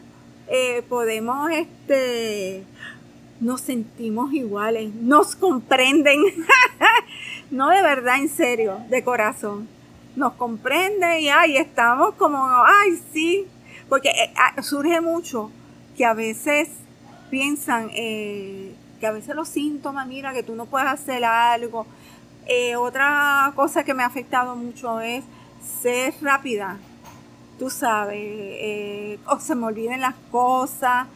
podemos 0.89 1.51
este, 1.51 2.63
nos 3.39 3.61
sentimos 3.61 4.33
iguales, 4.33 4.93
nos 4.93 5.35
comprenden. 5.35 6.21
no 7.51 7.69
de 7.69 7.81
verdad, 7.81 8.17
en 8.19 8.29
serio, 8.29 8.79
de 8.89 9.03
corazón. 9.03 9.67
Nos 10.15 10.33
comprenden 10.33 11.21
y 11.21 11.29
ahí 11.29 11.57
estamos 11.57 12.15
como, 12.15 12.43
ay, 12.65 12.99
sí. 13.13 13.45
Porque 13.87 14.09
eh, 14.09 14.33
ah, 14.35 14.61
surge 14.61 14.99
mucho 15.01 15.51
que 15.95 16.05
a 16.05 16.13
veces 16.13 16.69
piensan 17.29 17.89
eh, 17.93 18.73
que 18.99 19.07
a 19.07 19.11
veces 19.11 19.35
los 19.35 19.47
síntomas, 19.47 20.07
mira, 20.07 20.33
que 20.33 20.43
tú 20.43 20.55
no 20.55 20.65
puedes 20.65 20.87
hacer 20.87 21.23
algo. 21.23 21.85
Eh, 22.47 22.75
otra 22.75 23.51
cosa 23.55 23.83
que 23.83 23.93
me 23.93 24.03
ha 24.03 24.07
afectado 24.07 24.55
mucho 24.55 24.99
es 24.99 25.23
ser 25.81 26.13
rápida. 26.21 26.79
Tú 27.59 27.69
sabes, 27.69 29.19
o 29.25 29.39
se 29.39 29.55
me 29.55 29.65
olviden 29.65 30.01
las 30.01 30.13
cosas 30.31 31.07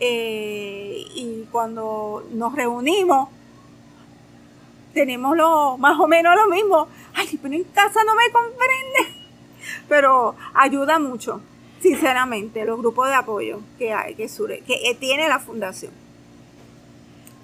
eh, 0.00 1.04
y 1.14 1.44
cuando 1.50 2.24
nos 2.32 2.54
reunimos, 2.54 3.28
tenemos 4.92 5.36
lo, 5.36 5.76
más 5.78 5.98
o 5.98 6.06
menos 6.06 6.34
lo 6.36 6.48
mismo. 6.48 6.88
Ay, 7.14 7.38
pero 7.40 7.54
en 7.54 7.64
casa 7.64 8.00
no 8.04 8.14
me 8.14 8.30
comprende. 8.32 9.26
Pero 9.88 10.36
ayuda 10.54 10.98
mucho, 11.00 11.40
sinceramente, 11.80 12.64
los 12.64 12.78
grupos 12.78 13.08
de 13.08 13.14
apoyo 13.14 13.60
que 13.78 13.92
hay, 13.92 14.14
que, 14.14 14.28
que 14.64 14.96
tiene 14.98 15.28
la 15.28 15.40
fundación. 15.40 15.92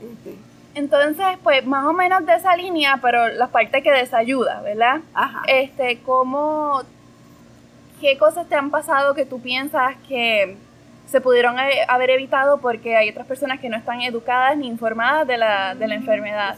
Este. 0.01 0.37
Entonces, 0.75 1.27
pues 1.43 1.67
más 1.67 1.85
o 1.85 1.93
menos 1.93 2.25
de 2.25 2.35
esa 2.35 2.57
línea, 2.57 2.99
pero 3.03 3.29
la 3.29 3.49
parte 3.49 3.83
que 3.83 3.91
desayuda, 3.91 4.63
¿verdad? 4.63 5.01
Ajá. 5.15 5.43
Este, 5.47 6.01
¿cómo, 6.03 6.83
qué 8.01 8.17
cosas 8.17 8.49
te 8.49 8.55
han 8.55 8.71
pasado 8.71 9.15
que 9.15 9.27
tú 9.27 9.41
piensas 9.41 9.97
que 10.09 10.57
se 11.07 11.21
pudieron 11.21 11.59
eh, 11.59 11.85
haber 11.89 12.11
evitado 12.11 12.59
porque 12.59 12.97
hay 12.97 13.11
otras 13.11 13.27
personas 13.27 13.61
que 13.61 13.69
no 13.69 13.77
están 13.77 14.01
educadas 14.01 14.57
ni 14.57 14.67
informadas 14.67 15.27
de 15.27 15.37
la, 15.37 15.75
de 15.75 15.87
la 15.87 15.95
enfermedad. 15.95 16.57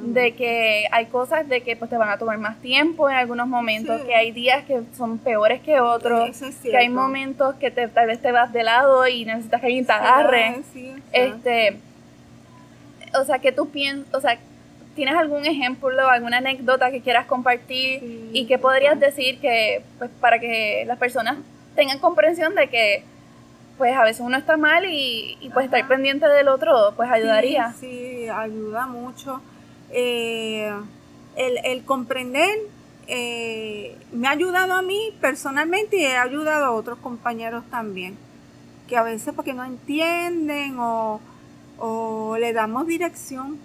De 0.00 0.32
que 0.32 0.86
hay 0.90 1.06
cosas 1.06 1.48
de 1.48 1.60
que 1.60 1.76
pues 1.76 1.90
te 1.90 1.98
van 1.98 2.08
a 2.08 2.16
tomar 2.16 2.38
más 2.38 2.58
tiempo 2.60 3.10
en 3.10 3.16
algunos 3.16 3.46
momentos, 3.46 4.00
que 4.02 4.14
hay 4.14 4.32
días 4.32 4.64
que 4.64 4.80
son 4.96 5.18
peores 5.18 5.60
que 5.60 5.80
otros, 5.80 6.30
que 6.62 6.76
hay 6.76 6.88
momentos 6.88 7.56
que 7.56 7.70
te, 7.70 7.88
tal 7.88 8.06
vez 8.06 8.22
te 8.22 8.32
vas 8.32 8.52
de 8.52 8.62
lado 8.62 9.06
y 9.06 9.24
necesitas 9.26 9.60
que 9.60 9.66
alguien 9.66 9.86
te 9.86 9.92
agarre. 9.92 10.62
este, 11.12 11.78
o 13.18 13.24
sea, 13.24 13.38
que 13.38 13.52
tú 13.52 13.68
piensas, 13.68 14.14
o 14.14 14.20
sea, 14.20 14.38
¿tienes 14.94 15.14
algún 15.14 15.44
ejemplo, 15.44 16.08
alguna 16.08 16.38
anécdota 16.38 16.90
que 16.90 17.00
quieras 17.00 17.26
compartir 17.26 18.30
y 18.32 18.46
que 18.46 18.58
podrías 18.58 18.98
decir 18.98 19.40
que 19.40 19.82
pues 19.98 20.10
para 20.20 20.38
que 20.38 20.84
las 20.86 20.98
personas 20.98 21.36
tengan 21.74 21.98
comprensión 21.98 22.54
de 22.54 22.68
que 22.68 23.04
pues 23.80 23.96
a 23.96 24.02
veces 24.04 24.20
uno 24.20 24.36
está 24.36 24.58
mal 24.58 24.84
y, 24.86 25.38
pues 25.54 25.64
estar 25.64 25.88
pendiente 25.88 26.28
del 26.28 26.48
otro 26.48 26.92
pues 26.96 27.10
ayudaría. 27.10 27.72
Sí, 27.80 28.28
ayuda 28.28 28.86
mucho. 28.86 29.40
Eh, 29.88 30.70
el, 31.34 31.82
comprender 31.86 32.58
eh, 33.06 33.96
me 34.12 34.28
ha 34.28 34.32
ayudado 34.32 34.74
a 34.74 34.82
mí 34.82 35.16
personalmente 35.22 35.96
y 35.96 36.04
he 36.04 36.14
ayudado 36.14 36.66
a 36.66 36.72
otros 36.72 36.98
compañeros 36.98 37.64
también, 37.70 38.18
que 38.86 38.98
a 38.98 39.02
veces 39.02 39.32
porque 39.34 39.54
no 39.54 39.64
entienden 39.64 40.78
o, 40.78 41.22
o 41.78 42.36
le 42.36 42.52
damos 42.52 42.86
dirección 42.86 43.58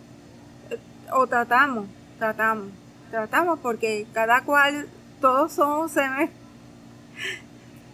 eh, 0.70 0.80
o 1.12 1.28
tratamos, 1.28 1.88
tratamos, 2.20 2.70
tratamos 3.12 3.60
porque 3.60 4.08
cada 4.14 4.46
cual, 4.46 4.88
todos 5.20 5.52
somos 5.52 5.92
seres 5.92 6.30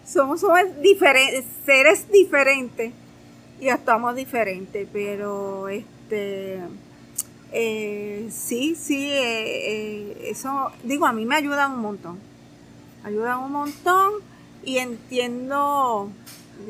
somos, 0.05 0.41
diferentes, 0.81 1.45
seres 1.65 2.11
diferentes 2.11 2.93
y 3.59 3.69
actuamos 3.69 4.15
diferentes, 4.15 4.87
pero 4.91 5.69
este 5.69 6.59
eh, 7.53 8.29
sí, 8.31 8.75
sí, 8.75 9.11
eh, 9.11 10.13
eh, 10.23 10.29
eso, 10.29 10.71
digo, 10.83 11.05
a 11.05 11.13
mí 11.13 11.25
me 11.25 11.35
ayuda 11.35 11.67
un 11.67 11.81
montón, 11.81 12.17
ayuda 13.03 13.37
un 13.37 13.51
montón 13.51 14.13
y 14.63 14.77
entiendo, 14.77 16.09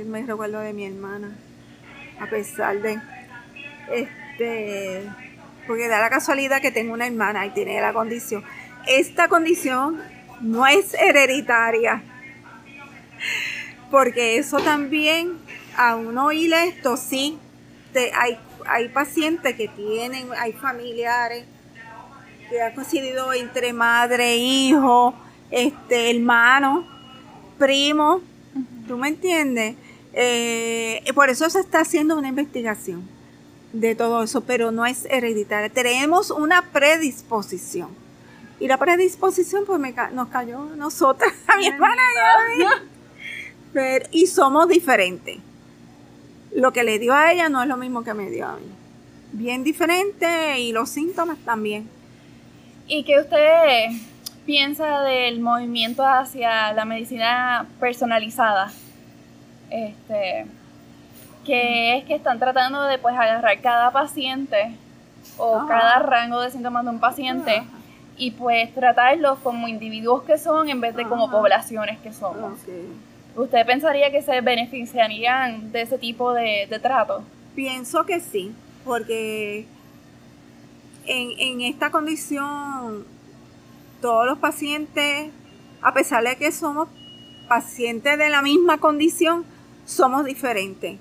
me 0.08 0.24
recuerdo 0.24 0.60
de 0.60 0.74
mi 0.74 0.86
hermana, 0.86 1.36
a 2.20 2.28
pesar 2.28 2.82
de, 2.82 3.00
este, 3.92 5.04
porque 5.68 5.88
da 5.88 6.00
la 6.00 6.10
casualidad 6.10 6.62
que 6.62 6.72
tengo 6.72 6.94
una 6.94 7.06
hermana 7.06 7.46
y 7.46 7.52
tiene 7.52 7.80
la 7.80 7.94
condición. 7.94 8.44
Esta 8.88 9.28
condición 9.28 10.02
no 10.42 10.66
es 10.66 10.96
hereditaria, 10.96 12.02
porque 13.90 14.38
eso 14.38 14.58
también, 14.60 15.38
a 15.76 15.96
uno 15.96 16.28
oír 16.28 16.54
esto, 16.54 16.98
sí, 16.98 17.38
hay, 18.18 18.38
hay 18.68 18.90
pacientes 18.90 19.56
que 19.56 19.68
tienen, 19.68 20.30
hay 20.38 20.54
familiares 20.54 21.46
que 22.50 22.62
han 22.62 22.74
coincidido 22.74 23.32
entre 23.34 23.74
madre, 23.74 24.38
hijo, 24.38 25.14
este, 25.50 26.12
hermano, 26.12 26.86
primos, 27.58 28.22
¿tú 28.88 28.98
me 28.98 29.10
entiendes? 29.10 29.76
Eh, 30.14 31.04
por 31.16 31.30
eso 31.30 31.50
se 31.50 31.60
está 31.60 31.82
haciendo 31.82 32.18
una 32.18 32.28
investigación 32.28 33.08
de 33.74 33.96
todo 33.96 34.24
eso, 34.24 34.42
pero 34.42 34.72
no 34.72 34.86
es 34.86 35.06
hereditaria. 35.06 35.70
Tenemos 35.70 36.32
una 36.32 36.62
predisposición. 36.72 37.90
Y 38.60 38.68
la 38.68 38.78
predisposición 38.78 39.64
pues 39.66 39.80
nos 40.14 40.28
cayó 40.28 40.60
a 40.74 40.76
nosotras, 40.76 41.34
a 41.48 41.58
mi 41.58 41.68
hermana 41.68 42.02
y 42.58 42.64
a 42.64 42.68
mí. 42.68 42.92
Pero, 43.74 44.06
y 44.12 44.28
somos 44.28 44.68
diferentes. 44.68 45.38
Lo 46.54 46.74
que 46.74 46.84
le 46.84 47.00
dio 47.00 47.14
a 47.14 47.32
ella 47.32 47.50
no 47.50 47.62
es 47.62 47.68
lo 47.68 47.78
mismo 47.78 48.04
que 48.04 48.14
me 48.14 48.30
dio 48.30 48.48
a 48.48 48.56
mí. 48.56 48.68
Bien 49.32 49.64
diferente 49.64 50.60
y 50.60 50.74
los 50.74 50.90
síntomas 50.90 51.38
también. 51.40 51.90
¿Y 52.88 53.04
qué 53.04 53.20
usted 53.20 53.98
piensa 54.46 55.02
del 55.02 55.40
movimiento 55.40 56.06
hacia 56.06 56.74
la 56.74 56.84
medicina 56.84 57.66
personalizada? 57.80 58.72
Este, 59.70 60.46
que 61.46 61.98
es 61.98 62.06
que 62.06 62.16
están 62.16 62.40
tratando 62.40 62.84
de 62.84 62.98
pues 62.98 63.16
agarrar 63.16 63.62
cada 63.62 63.92
paciente 63.92 64.76
o 65.38 65.66
cada 65.68 66.00
rango 66.00 66.42
de 66.42 66.52
síntomas 66.52 66.84
de 66.84 66.90
un 66.90 67.00
paciente 67.00 67.64
y 68.18 68.32
pues 68.32 68.74
tratarlos 68.74 69.40
como 69.40 69.68
individuos 69.68 70.24
que 70.24 70.38
son 70.38 70.70
en 70.70 70.82
vez 70.82 70.96
de 70.96 71.06
como 71.06 71.32
poblaciones 71.32 72.00
que 72.00 72.12
somos. 72.12 72.60
¿Usted 73.36 73.66
pensaría 73.66 74.12
que 74.12 74.22
se 74.22 74.42
beneficiarían 74.42 75.72
de 75.72 75.82
ese 75.84 75.98
tipo 75.98 76.34
de, 76.34 76.68
trato? 76.82 77.24
Pienso 77.56 78.06
que 78.06 78.20
sí, 78.20 78.54
porque 78.84 79.66
en, 81.06 81.32
en 81.40 81.62
esta 81.62 81.92
condición 81.92 83.06
todos 84.02 84.26
los 84.26 84.40
pacientes, 84.40 85.32
a 85.82 85.94
pesar 85.94 86.24
de 86.24 86.36
que 86.36 86.52
somos 86.52 86.90
pacientes 87.48 88.18
de 88.18 88.30
la 88.30 88.42
misma 88.42 88.80
condición, 88.80 89.46
somos 89.86 90.26
diferentes. 90.26 91.00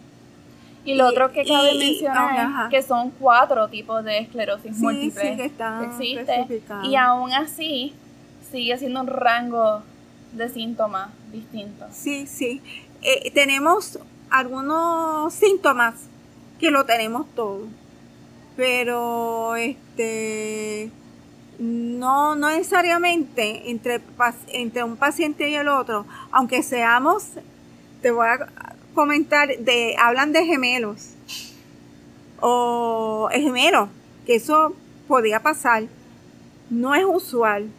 Y 0.85 0.95
lo 0.95 1.09
otro 1.09 1.31
que 1.31 1.45
cabe 1.45 1.75
mencionar 1.79 2.65
es 2.65 2.71
que 2.71 2.83
son 2.83 3.11
cuatro 3.11 3.69
tipos 3.69 4.03
de 4.03 4.19
esclerosis 4.19 4.79
múltiple 4.79 5.37
que, 5.37 5.45
están 5.47 5.85
existe 5.85 6.63
y 6.85 6.97
aún 6.97 7.33
así 7.33 7.95
sigue 8.51 8.79
siendo 8.79 9.01
un 9.01 9.07
rango 9.07 9.83
de 10.33 10.49
síntomas 10.49 11.11
distintos. 11.31 11.89
Sí, 11.93 12.27
sí. 12.27 12.63
Eh, 13.03 13.31
tenemos 13.33 13.99
algunos 14.31 15.33
síntomas 15.33 15.95
que 16.59 16.71
lo 16.71 16.85
tenemos 16.85 17.27
todo, 17.35 17.67
pero 18.57 19.57
este 19.57 20.91
no, 21.59 22.37
no 22.37 22.49
necesariamente 22.49 23.71
entre, 23.71 24.01
entre 24.49 24.83
un 24.83 24.97
paciente 24.97 25.49
y 25.51 25.55
el 25.55 25.69
otro, 25.69 26.07
aunque 26.33 26.63
seamos, 26.63 27.25
te 28.01 28.11
voy 28.11 28.27
a 28.27 28.49
comentar, 28.95 29.49
de, 29.59 29.95
hablan 29.99 30.33
de 30.33 30.47
gemelos 30.47 31.11
o 32.41 33.29
gemelos, 33.31 33.91
que 34.25 34.37
eso 34.37 34.75
podía 35.07 35.43
pasar, 35.43 35.85
no 36.71 36.95
es 36.95 37.05
usual, 37.05 37.71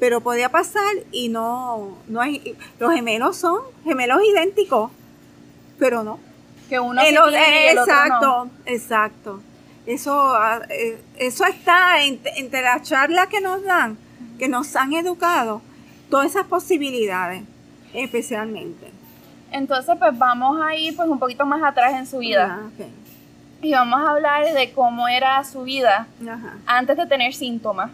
pero 0.00 0.22
podía 0.22 0.48
pasar 0.48 0.96
y 1.12 1.28
no, 1.28 1.98
no 2.08 2.20
hay, 2.20 2.56
los 2.78 2.92
gemelos 2.92 3.36
son 3.36 3.60
gemelos 3.84 4.20
idénticos, 4.24 4.90
pero 5.78 6.02
no. 6.02 6.18
Que 6.68 6.80
uno 6.80 7.02
el, 7.02 7.16
el 7.16 7.78
exacto, 7.78 8.48
exacto. 8.64 9.42
Eso, 9.86 10.12
ah, 10.34 10.62
eh, 10.70 11.02
eso 11.16 11.44
está 11.44 12.02
entre 12.02 12.62
las 12.62 12.82
charlas 12.82 13.26
que 13.26 13.40
nos 13.40 13.62
dan, 13.62 13.98
que 14.38 14.48
nos 14.48 14.74
han 14.74 14.94
educado, 14.94 15.60
todas 16.08 16.26
esas 16.26 16.46
posibilidades, 16.46 17.42
especialmente. 17.92 18.92
Entonces, 19.52 19.96
pues 19.98 20.16
vamos 20.16 20.60
a 20.62 20.74
ir 20.76 20.96
pues 20.96 21.08
un 21.08 21.18
poquito 21.18 21.44
más 21.44 21.62
atrás 21.62 21.92
en 21.94 22.06
su 22.06 22.18
vida. 22.18 22.60
Ah, 22.62 22.84
y 23.62 23.72
vamos 23.72 24.00
a 24.00 24.10
hablar 24.10 24.50
de 24.54 24.72
cómo 24.72 25.08
era 25.08 25.44
su 25.44 25.64
vida 25.64 26.06
antes 26.64 26.96
de 26.96 27.06
tener 27.06 27.34
síntomas, 27.34 27.90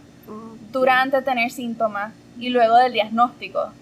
durante 0.76 1.22
tener 1.22 1.50
síntomas 1.50 2.12
y 2.38 2.50
luego 2.50 2.76
del 2.76 2.92
diagnóstico. 2.92 3.72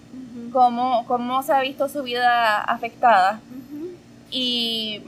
cómo, 0.51 1.05
cómo, 1.07 1.43
se 1.43 1.53
ha 1.53 1.61
visto 1.61 1.89
su 1.89 2.03
vida 2.03 2.61
afectada. 2.61 3.39
Y 4.31 5.01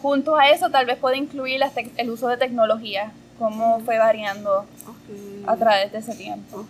junto 0.00 0.36
a 0.36 0.50
eso 0.50 0.70
tal 0.70 0.86
vez 0.86 0.98
puede 0.98 1.16
incluir 1.16 1.60
el 1.96 2.10
uso 2.10 2.28
de 2.28 2.36
tecnología, 2.36 3.12
cómo 3.38 3.80
fue 3.80 3.98
variando 3.98 4.66
a 5.46 5.56
través 5.56 5.92
de 5.92 5.98
ese 5.98 6.14
tiempo. 6.14 6.66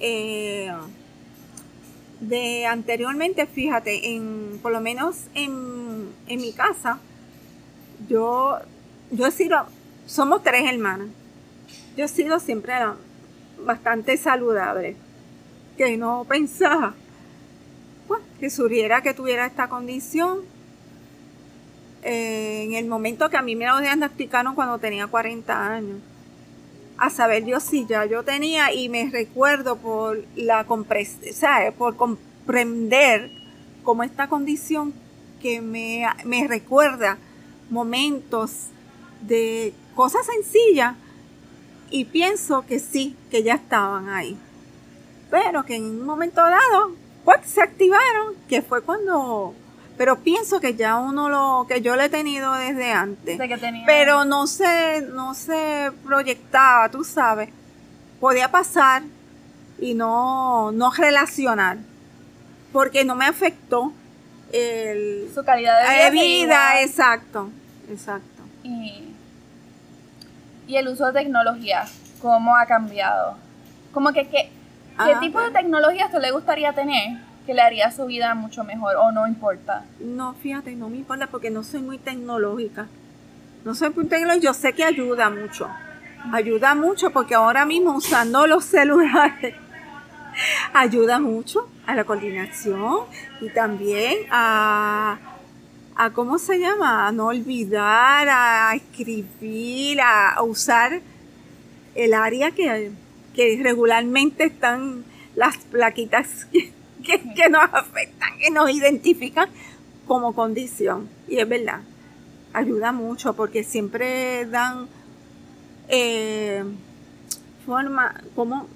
Eh, 0.00 0.72
de 2.20 2.66
anteriormente, 2.66 3.46
fíjate, 3.46 4.14
en, 4.14 4.58
por 4.62 4.72
lo 4.72 4.80
menos 4.80 5.26
en, 5.34 6.08
mi 6.28 6.52
casa, 6.52 6.98
yo, 8.08 8.58
yo 9.10 9.26
he 9.26 9.30
sido, 9.30 9.66
somos 10.06 10.42
tres 10.42 10.68
hermanas. 10.68 11.08
Yo 11.96 12.04
he 12.04 12.08
sido 12.08 12.38
siempre 12.38 12.74
bastante 13.58 14.16
saludable, 14.16 14.96
que 15.76 15.96
no 15.96 16.24
pensaba 16.28 16.94
pues, 18.06 18.20
que 18.38 18.50
surgiera 18.50 19.02
que 19.02 19.14
tuviera 19.14 19.46
esta 19.46 19.68
condición. 19.68 20.40
Eh, 22.02 22.64
en 22.64 22.74
el 22.74 22.86
momento 22.86 23.28
que 23.30 23.36
a 23.36 23.42
mí 23.42 23.56
me 23.56 23.66
lo 23.66 23.80
diagnosticaron 23.80 24.54
cuando 24.54 24.78
tenía 24.78 25.08
40 25.08 25.72
años 25.72 25.98
a 26.98 27.10
saber 27.10 27.44
Dios 27.44 27.62
si 27.64 27.84
ya 27.86 28.06
yo 28.06 28.22
tenía 28.22 28.72
y 28.72 28.88
me 28.88 29.10
recuerdo 29.10 29.76
por 29.76 30.24
la 30.36 30.64
por 31.76 31.96
comprender 31.96 33.30
como 33.82 34.02
esta 34.02 34.28
condición 34.28 34.94
que 35.42 35.60
me, 35.60 36.06
me 36.24 36.46
recuerda 36.46 37.18
momentos 37.70 38.68
de 39.20 39.74
cosas 39.94 40.26
sencillas 40.26 40.96
y 41.96 42.04
pienso 42.04 42.66
que 42.66 42.78
sí, 42.78 43.16
que 43.30 43.42
ya 43.42 43.54
estaban 43.54 44.10
ahí. 44.10 44.36
Pero 45.30 45.64
que 45.64 45.76
en 45.76 45.84
un 45.84 46.04
momento 46.04 46.42
dado, 46.42 46.92
pues 47.24 47.40
se 47.46 47.62
activaron, 47.62 48.34
que 48.48 48.60
fue 48.60 48.82
cuando 48.82 49.54
pero 49.96 50.18
pienso 50.18 50.60
que 50.60 50.74
ya 50.74 50.96
uno 50.98 51.30
lo 51.30 51.66
que 51.66 51.80
yo 51.80 51.96
lo 51.96 52.02
he 52.02 52.10
tenido 52.10 52.52
desde 52.52 52.92
antes. 52.92 53.40
Pero 53.86 54.26
no 54.26 54.46
se 54.46 55.00
no 55.00 55.32
se 55.32 55.90
proyectaba 56.04 56.90
tú 56.90 57.02
sabes. 57.02 57.48
Podía 58.20 58.50
pasar 58.50 59.02
y 59.78 59.94
no 59.94 60.70
no 60.72 60.90
relacionar 60.90 61.78
porque 62.74 63.06
no 63.06 63.14
me 63.14 63.24
afectó 63.24 63.90
el 64.52 65.30
su 65.34 65.42
calidad 65.44 65.80
de 66.04 66.10
vida, 66.10 66.82
exacto 66.82 67.50
exacto. 67.90 68.42
Y, 68.62 69.15
y 70.66 70.76
el 70.76 70.88
uso 70.88 71.06
de 71.06 71.12
tecnología 71.12 71.84
cómo 72.20 72.56
ha 72.56 72.66
cambiado 72.66 73.36
como 73.92 74.12
que 74.12 74.28
qué, 74.28 74.50
qué 75.04 75.12
ah, 75.14 75.20
tipo 75.20 75.40
de 75.40 75.50
tecnología 75.50 76.10
te 76.10 76.20
le 76.20 76.30
gustaría 76.30 76.72
tener 76.72 77.18
que 77.46 77.54
le 77.54 77.62
haría 77.62 77.90
su 77.92 78.04
vida 78.06 78.34
mucho 78.34 78.64
mejor 78.64 78.96
o 78.96 79.12
no 79.12 79.26
importa? 79.26 79.84
No, 80.00 80.34
fíjate, 80.34 80.74
no 80.74 80.88
me 80.90 80.98
importa 80.98 81.28
porque 81.28 81.48
no 81.48 81.62
soy 81.62 81.80
muy 81.80 81.96
tecnológica. 81.96 82.88
No 83.64 83.74
soy 83.74 83.90
muy 83.90 84.06
tecnológica, 84.06 84.44
yo 84.44 84.52
sé 84.52 84.72
que 84.72 84.84
ayuda 84.84 85.30
mucho. 85.30 85.68
Ayuda 86.32 86.74
mucho 86.74 87.10
porque 87.10 87.36
ahora 87.36 87.64
mismo 87.64 87.94
usando 87.94 88.46
los 88.48 88.64
celulares 88.64 89.54
ayuda 90.74 91.20
mucho 91.20 91.68
a 91.86 91.94
la 91.94 92.02
coordinación 92.04 93.02
y 93.40 93.48
también 93.50 94.26
a, 94.30 95.18
a 95.96 96.10
¿cómo 96.10 96.38
se 96.38 96.58
llama? 96.58 97.08
A 97.08 97.12
no 97.12 97.28
olvidar, 97.28 98.28
a 98.28 98.74
escribir, 98.74 100.00
a, 100.00 100.42
usar 100.42 101.00
el 101.94 102.12
área 102.12 102.50
que, 102.50 102.90
que 103.34 103.58
regularmente 103.62 104.44
están 104.44 105.04
las 105.34 105.56
plaquitas 105.58 106.46
que, 107.02 107.48
nos 107.48 107.62
afectan, 107.72 108.38
que 108.38 108.50
nos 108.50 108.70
identifican 108.70 109.48
como 110.06 110.34
condición. 110.34 111.08
Y 111.28 111.38
es 111.38 111.48
verdad, 111.48 111.80
ayuda 112.52 112.92
mucho 112.92 113.34
porque 113.34 113.64
siempre 113.64 114.44
dan 114.46 114.88
eh, 115.88 116.62
forma, 117.64 118.20
como 118.34 118.66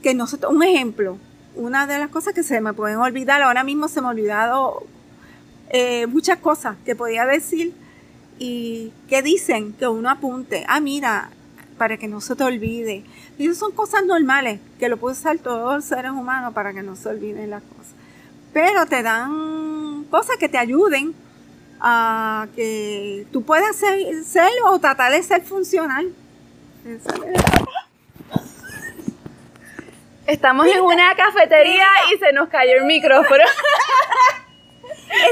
que 0.00 0.14
nosotros, 0.14 0.52
un 0.52 0.62
ejemplo, 0.62 1.18
una 1.56 1.88
de 1.88 1.98
las 1.98 2.10
cosas 2.10 2.34
que 2.34 2.44
se 2.44 2.60
me 2.60 2.72
pueden 2.72 2.98
olvidar, 2.98 3.42
ahora 3.42 3.64
mismo 3.64 3.88
se 3.88 4.00
me 4.00 4.06
ha 4.06 4.10
olvidado 4.10 4.86
eh, 5.70 6.06
muchas 6.06 6.38
cosas 6.38 6.76
que 6.84 6.96
podía 6.96 7.26
decir 7.26 7.74
y 8.38 8.92
que 9.08 9.22
dicen 9.22 9.72
que 9.72 9.86
uno 9.86 10.10
apunte, 10.10 10.64
ah, 10.68 10.80
mira, 10.80 11.30
para 11.76 11.96
que 11.96 12.08
no 12.08 12.20
se 12.20 12.36
te 12.36 12.44
olvide. 12.44 13.04
Y 13.38 13.46
eso 13.46 13.66
son 13.66 13.72
cosas 13.72 14.04
normales 14.04 14.60
que 14.78 14.88
lo 14.88 14.96
puede 14.96 15.14
usar 15.14 15.38
todos 15.38 15.74
los 15.76 15.84
seres 15.84 16.10
humanos 16.10 16.52
para 16.54 16.72
que 16.72 16.82
no 16.82 16.96
se 16.96 17.08
olviden 17.08 17.50
las 17.50 17.62
cosas. 17.62 17.94
Pero 18.52 18.86
te 18.86 19.02
dan 19.02 20.04
cosas 20.10 20.36
que 20.36 20.48
te 20.48 20.58
ayuden 20.58 21.14
a 21.80 22.48
que 22.56 23.26
tú 23.32 23.42
puedas 23.42 23.76
ser, 23.76 24.24
ser 24.24 24.50
o 24.64 24.78
tratar 24.78 25.12
de 25.12 25.22
ser 25.22 25.42
funcional. 25.42 26.12
Estamos 30.26 30.66
en 30.66 30.80
una 30.80 31.14
cafetería 31.14 31.86
y 32.12 32.18
se 32.18 32.32
nos 32.32 32.48
cayó 32.48 32.72
el 32.78 32.84
micrófono. 32.84 33.44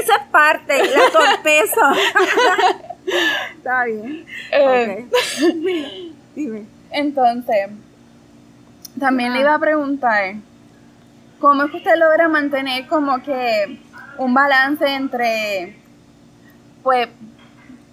Esa 0.01 0.15
es 0.15 0.23
parte, 0.31 0.73
la 0.89 1.11
torpeza. 1.11 1.93
Está 3.57 3.85
bien. 3.85 4.25
Eh, 4.51 5.05
Dime. 6.35 6.65
Entonces, 6.91 7.69
también 8.99 9.33
le 9.33 9.41
iba 9.41 9.53
a 9.53 9.59
preguntar, 9.59 10.35
¿cómo 11.39 11.63
es 11.63 11.71
que 11.71 11.77
usted 11.77 11.95
logra 11.97 12.27
mantener 12.27 12.87
como 12.87 13.21
que 13.21 13.79
un 14.17 14.33
balance 14.33 14.85
entre, 14.87 15.75
pues, 16.83 17.07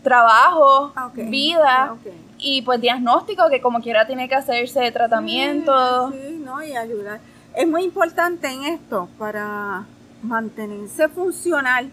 trabajo, 0.03 0.93
Ah, 0.97 1.11
vida 1.15 1.93
Ok. 1.93 2.13
y 2.39 2.63
pues 2.63 2.81
diagnóstico 2.81 3.49
que 3.49 3.61
como 3.63 3.81
quiera 3.81 4.07
tiene 4.07 4.29
que 4.29 4.35
hacerse 4.35 4.91
tratamiento? 4.93 6.13
Sí, 6.13 6.41
no, 6.45 6.63
y 6.63 6.77
ayudar. 6.77 7.21
Es 7.57 7.67
muy 7.67 7.85
importante 7.85 8.49
en 8.49 8.65
esto 8.65 9.09
para 9.19 9.85
mantenerse 10.25 11.09
funcional, 11.09 11.91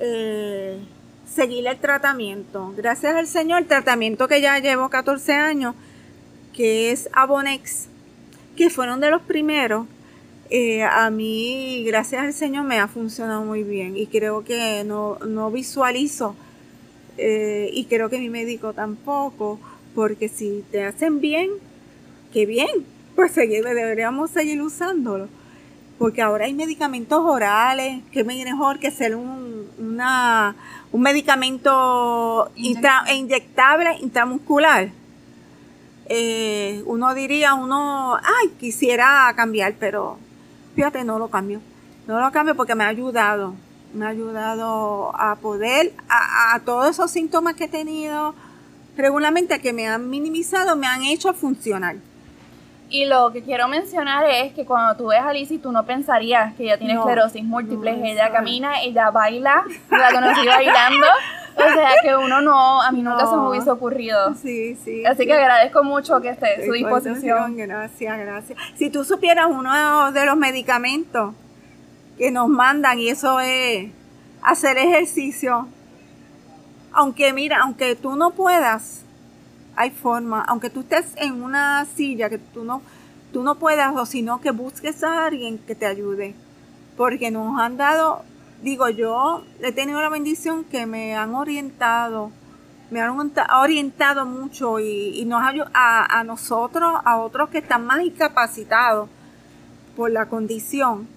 eh, 0.00 0.78
seguir 1.26 1.66
el 1.66 1.78
tratamiento. 1.78 2.72
Gracias 2.76 3.14
al 3.14 3.26
Señor, 3.26 3.62
el 3.62 3.68
tratamiento 3.68 4.28
que 4.28 4.40
ya 4.40 4.58
llevo 4.58 4.88
14 4.88 5.34
años, 5.34 5.74
que 6.52 6.90
es 6.90 7.08
Abonex, 7.12 7.86
que 8.56 8.70
fueron 8.70 9.00
de 9.00 9.10
los 9.10 9.22
primeros, 9.22 9.86
eh, 10.54 10.82
a 10.82 11.08
mí, 11.08 11.82
gracias 11.86 12.22
al 12.22 12.34
Señor, 12.34 12.64
me 12.64 12.78
ha 12.78 12.86
funcionado 12.86 13.42
muy 13.42 13.62
bien 13.62 13.96
y 13.96 14.06
creo 14.06 14.44
que 14.44 14.84
no, 14.84 15.18
no 15.26 15.50
visualizo 15.50 16.36
eh, 17.16 17.70
y 17.72 17.86
creo 17.86 18.10
que 18.10 18.18
mi 18.18 18.28
médico 18.28 18.74
tampoco, 18.74 19.58
porque 19.94 20.28
si 20.28 20.62
te 20.70 20.84
hacen 20.84 21.20
bien, 21.20 21.48
qué 22.34 22.44
bien, 22.44 22.84
pues 23.14 23.32
seguir, 23.32 23.64
deberíamos 23.64 24.30
seguir 24.30 24.60
usándolo. 24.60 25.28
Porque 25.98 26.22
ahora 26.22 26.46
hay 26.46 26.54
medicamentos 26.54 27.20
orales, 27.22 28.02
que 28.10 28.20
es 28.20 28.26
mejor 28.26 28.78
que 28.80 28.90
ser 28.90 29.14
un, 29.14 29.66
una, 29.78 30.56
un 30.90 31.00
medicamento 31.00 32.50
intra- 32.56 33.04
inyectable 33.14 33.98
intramuscular. 34.00 34.90
Eh, 36.08 36.82
uno 36.86 37.14
diría, 37.14 37.54
uno, 37.54 38.16
ay, 38.16 38.48
quisiera 38.58 39.32
cambiar, 39.36 39.74
pero 39.78 40.18
fíjate, 40.74 41.04
no 41.04 41.18
lo 41.18 41.28
cambio. 41.28 41.60
No 42.08 42.18
lo 42.18 42.32
cambio 42.32 42.56
porque 42.56 42.74
me 42.74 42.84
ha 42.84 42.88
ayudado. 42.88 43.54
Me 43.94 44.06
ha 44.06 44.08
ayudado 44.08 45.12
a 45.14 45.36
poder, 45.36 45.92
a, 46.08 46.54
a 46.54 46.60
todos 46.60 46.88
esos 46.88 47.10
síntomas 47.10 47.54
que 47.54 47.64
he 47.64 47.68
tenido 47.68 48.34
regularmente 48.96 49.60
que 49.60 49.72
me 49.72 49.86
han 49.86 50.10
minimizado, 50.10 50.76
me 50.76 50.86
han 50.86 51.02
hecho 51.02 51.32
funcionar. 51.34 51.96
Y 52.94 53.06
lo 53.06 53.32
que 53.32 53.42
quiero 53.42 53.68
mencionar 53.68 54.26
es 54.28 54.52
que 54.52 54.66
cuando 54.66 54.94
tú 54.98 55.06
ves 55.08 55.20
a 55.20 55.32
Lizzie, 55.32 55.58
tú 55.58 55.72
no 55.72 55.86
pensarías 55.86 56.52
que 56.54 56.64
ella 56.64 56.76
tiene 56.76 56.92
No, 56.92 57.00
esclerosis 57.00 57.42
múltiple. 57.42 57.96
no, 57.96 58.04
ella 58.04 58.30
camina, 58.30 58.82
ella 58.82 59.10
baila, 59.10 59.64
la 59.90 60.12
conocí 60.12 60.46
bailando. 60.46 61.06
O 61.56 61.62
sea 61.74 61.90
que 62.02 62.14
uno 62.14 62.42
no, 62.42 62.82
a 62.82 62.92
mí 62.92 63.00
nunca 63.00 63.26
se 63.26 63.34
me 63.34 63.48
hubiese 63.48 63.70
ocurrido. 63.70 64.34
Sí, 64.34 64.76
sí. 64.76 65.06
Así 65.06 65.22
sí. 65.22 65.26
que 65.26 65.32
agradezco 65.32 65.82
mucho 65.82 66.20
que 66.20 66.28
esté 66.28 66.62
a 66.62 66.66
su 66.66 66.72
disposición. 66.72 67.56
Gracias, 67.56 68.18
gracias. 68.18 68.58
Si 68.76 68.90
tú 68.90 69.04
supieras 69.04 69.46
uno 69.48 70.12
de 70.12 70.26
los 70.26 70.36
medicamentos 70.36 71.34
que 72.18 72.30
nos 72.30 72.48
mandan, 72.48 72.98
y 72.98 73.08
eso 73.08 73.40
es 73.40 73.90
hacer 74.42 74.76
ejercicio, 74.76 75.66
aunque 76.92 77.32
mira, 77.32 77.60
aunque 77.62 77.96
tú 77.96 78.16
no 78.16 78.32
puedas, 78.32 79.01
hay 79.76 79.90
forma, 79.90 80.42
aunque 80.42 80.70
tú 80.70 80.80
estés 80.80 81.12
en 81.16 81.42
una 81.42 81.86
silla 81.96 82.28
que 82.28 82.38
tú 82.38 82.64
no, 82.64 82.82
tú 83.32 83.42
no 83.42 83.56
puedas, 83.56 83.94
o 83.96 84.06
sino 84.06 84.40
que 84.40 84.50
busques 84.50 85.02
a 85.02 85.26
alguien 85.26 85.58
que 85.58 85.74
te 85.74 85.86
ayude, 85.86 86.34
porque 86.96 87.30
nos 87.30 87.58
han 87.60 87.76
dado, 87.76 88.22
digo 88.62 88.88
yo, 88.88 89.44
he 89.60 89.72
tenido 89.72 90.00
la 90.02 90.08
bendición 90.08 90.64
que 90.64 90.86
me 90.86 91.16
han 91.16 91.34
orientado, 91.34 92.30
me 92.90 93.00
han 93.00 93.10
orienta- 93.10 93.46
orientado 93.60 94.26
mucho 94.26 94.78
y, 94.78 95.18
y 95.18 95.24
nos 95.24 95.42
a, 95.72 96.18
a 96.18 96.24
nosotros, 96.24 97.00
a 97.04 97.18
otros 97.18 97.48
que 97.48 97.58
están 97.58 97.86
más 97.86 98.02
incapacitados 98.02 99.08
por 99.96 100.10
la 100.10 100.26
condición 100.28 101.08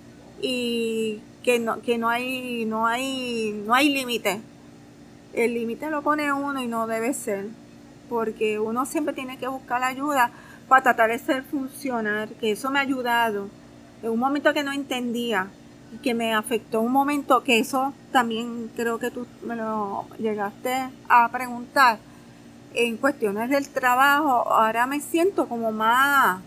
y 0.42 1.22
que 1.44 1.60
no, 1.60 1.82
que 1.82 1.98
no 1.98 2.08
hay, 2.10 2.66
no 2.66 2.88
hay, 2.88 3.52
no 3.66 3.74
hay 3.74 3.90
límite. 3.90 4.42
El 5.34 5.54
límite 5.54 5.90
lo 5.90 6.02
pone 6.02 6.32
uno 6.32 6.62
y 6.62 6.68
no 6.68 6.88
debe 6.88 7.14
ser, 7.14 7.48
porque 8.10 8.60
uno 8.60 8.86
siempre 8.86 9.14
tiene 9.14 9.38
que 9.38 9.48
buscar 9.48 9.84
ayuda 9.84 10.32
para 10.68 10.84
tratar 10.84 11.10
de 11.10 11.20
ser 11.20 11.44
funcionar, 11.44 12.30
que 12.30 12.52
eso 12.52 12.72
me 12.72 12.80
ha 12.80 12.84
ayudado. 12.84 13.50
En 14.02 14.12
un 14.12 14.20
momento 14.20 14.54
que 14.54 14.64
no 14.64 14.72
entendía 14.72 15.48
y 15.94 15.98
que 15.98 16.14
me 16.14 16.34
afectó 16.34 16.82
un 16.82 16.92
momento, 16.92 17.44
que 17.44 17.60
eso 17.60 17.94
también 18.12 18.72
creo 18.76 19.00
que 19.00 19.12
tú 19.12 19.26
me 19.44 19.56
lo 19.56 20.06
llegaste 20.18 20.90
a 21.08 21.30
preguntar, 21.30 22.00
en 22.76 22.98
cuestiones 22.98 23.50
del 23.50 23.70
trabajo, 23.70 24.52
ahora 24.52 24.86
me 24.86 25.00
siento 25.00 25.48
como 25.48 25.72
más 25.72 26.42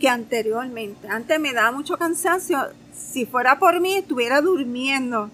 que 0.00 0.08
anteriormente. 0.08 1.08
Antes 1.08 1.38
me 1.38 1.52
daba 1.52 1.70
mucho 1.70 1.96
cansancio. 1.96 2.58
Si 2.92 3.24
fuera 3.26 3.58
por 3.58 3.80
mí, 3.80 3.94
estuviera 3.94 4.40
durmiendo 4.40 5.30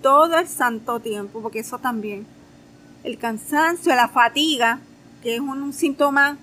todo 0.00 0.38
el 0.38 0.48
santo 0.48 1.00
tiempo, 1.00 1.42
porque 1.42 1.58
eso 1.58 1.78
también. 1.78 2.26
El 3.04 3.18
cansancio, 3.18 3.94
la 3.94 4.08
fatiga, 4.08 4.80
que 5.22 5.36
es 5.36 5.40
un, 5.40 5.72
síntoma 5.72 6.36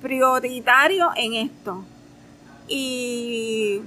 prioritario 0.00 1.10
en 1.16 1.34
esto. 1.34 1.84
Y 2.68 3.80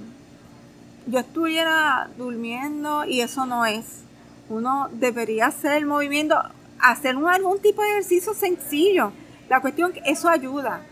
yo 1.06 1.18
estuviera 1.18 2.08
durmiendo 2.16 3.04
y 3.04 3.20
eso 3.20 3.46
no 3.46 3.66
es. 3.66 4.02
Uno 4.48 4.88
debería 4.92 5.46
hacer 5.46 5.72
el 5.72 5.86
movimiento, 5.86 6.36
hacer 6.80 7.16
un, 7.16 7.28
algún 7.28 7.60
tipo 7.60 7.82
de 7.82 7.90
ejercicio 7.90 8.32
sencillo. 8.32 9.12
La 9.48 9.60
cuestión 9.60 9.92
es 9.94 10.02
que 10.02 10.10
eso 10.10 10.28
ayuda. 10.28 10.82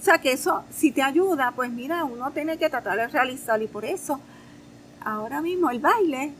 O 0.00 0.04
sea 0.04 0.18
que 0.18 0.32
eso, 0.32 0.64
si 0.74 0.90
te 0.90 1.02
ayuda, 1.02 1.52
pues 1.54 1.70
mira, 1.70 2.04
uno 2.04 2.32
tiene 2.32 2.58
que 2.58 2.68
tratar 2.68 2.96
de 2.96 3.06
realizarlo 3.06 3.64
y 3.64 3.68
por 3.68 3.84
eso, 3.84 4.20
ahora 5.04 5.40
mismo 5.40 5.70
el 5.70 5.78
baile, 5.78 6.32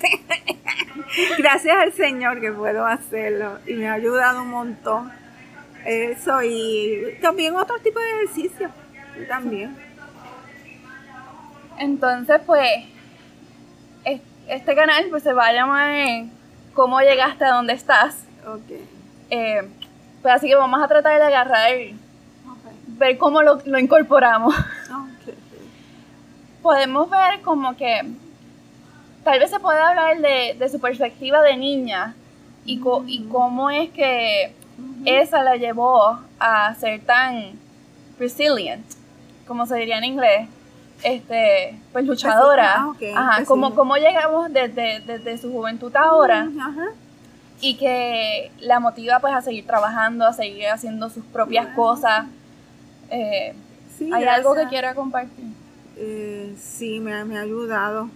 gracias 1.38 1.76
al 1.76 1.92
Señor 1.92 2.40
que 2.40 2.52
puedo 2.52 2.86
hacerlo 2.86 3.58
y 3.66 3.74
me 3.74 3.88
ha 3.88 3.94
ayudado 3.94 4.42
un 4.42 4.50
montón. 4.50 5.12
Eso 5.84 6.42
y 6.42 7.16
también 7.22 7.54
otro 7.56 7.78
tipo 7.80 7.98
de 7.98 8.06
ejercicio, 8.24 8.68
también. 9.28 9.76
Entonces, 11.78 12.40
pues, 12.44 12.68
es- 14.04 14.20
este 14.48 14.74
canal 14.74 15.06
pues 15.10 15.22
se 15.22 15.32
va 15.32 15.46
a 15.46 15.52
llamar 15.52 16.24
¿Cómo 16.74 17.00
llegaste 17.00 17.44
a 17.44 17.54
donde 17.54 17.72
estás? 17.72 18.24
Ok. 18.46 18.70
Eh, 19.30 19.68
pues 20.22 20.34
así 20.34 20.46
que 20.48 20.54
vamos 20.54 20.80
a 20.82 20.86
tratar 20.86 21.18
de 21.18 21.24
agarrar, 21.26 21.72
Ok. 21.72 22.72
ver 22.98 23.18
cómo 23.18 23.42
lo, 23.42 23.60
lo 23.64 23.78
incorporamos. 23.80 24.54
Ok. 24.56 25.34
Podemos 26.62 27.10
ver 27.10 27.40
como 27.42 27.76
que 27.76 28.02
tal 29.28 29.38
vez 29.40 29.50
se 29.50 29.60
puede 29.60 29.78
hablar 29.78 30.18
de, 30.20 30.56
de 30.58 30.68
su 30.70 30.80
perspectiva 30.80 31.42
de 31.42 31.54
niña 31.58 32.14
y, 32.64 32.78
co- 32.80 33.04
y 33.06 33.24
cómo 33.24 33.68
es 33.68 33.90
que 33.90 34.54
esa 35.04 35.42
la 35.42 35.56
llevó 35.56 36.18
a 36.40 36.74
ser 36.76 37.00
tan 37.02 37.52
resilient, 38.18 38.86
como 39.46 39.66
se 39.66 39.76
diría 39.76 39.98
en 39.98 40.04
inglés, 40.04 40.48
este, 41.02 41.78
pues 41.92 42.06
luchadora. 42.06 42.86
Ah, 43.14 43.30
Ajá, 43.34 43.44
cómo, 43.44 43.68
sí. 43.68 43.74
cómo 43.76 43.96
llegamos 43.96 44.50
desde, 44.50 45.00
desde 45.00 45.36
su 45.36 45.52
juventud 45.52 45.94
ahora 45.94 46.48
Ajá. 46.58 46.86
y 47.60 47.76
que 47.76 48.50
la 48.60 48.80
motiva 48.80 49.20
pues 49.20 49.34
a 49.34 49.42
seguir 49.42 49.66
trabajando, 49.66 50.24
a 50.26 50.32
seguir 50.32 50.68
haciendo 50.68 51.10
sus 51.10 51.24
propias 51.26 51.66
cosas. 51.76 52.24
Eh, 53.10 53.54
Sí, 53.98 54.10
¿Hay 54.14 54.22
algo 54.24 54.54
que 54.54 54.68
quiera 54.68 54.94
compartir? 54.94 55.44
Eh, 55.96 56.54
sí, 56.56 57.00
me, 57.00 57.24
me 57.24 57.36
ha 57.36 57.40
ayudado. 57.42 58.08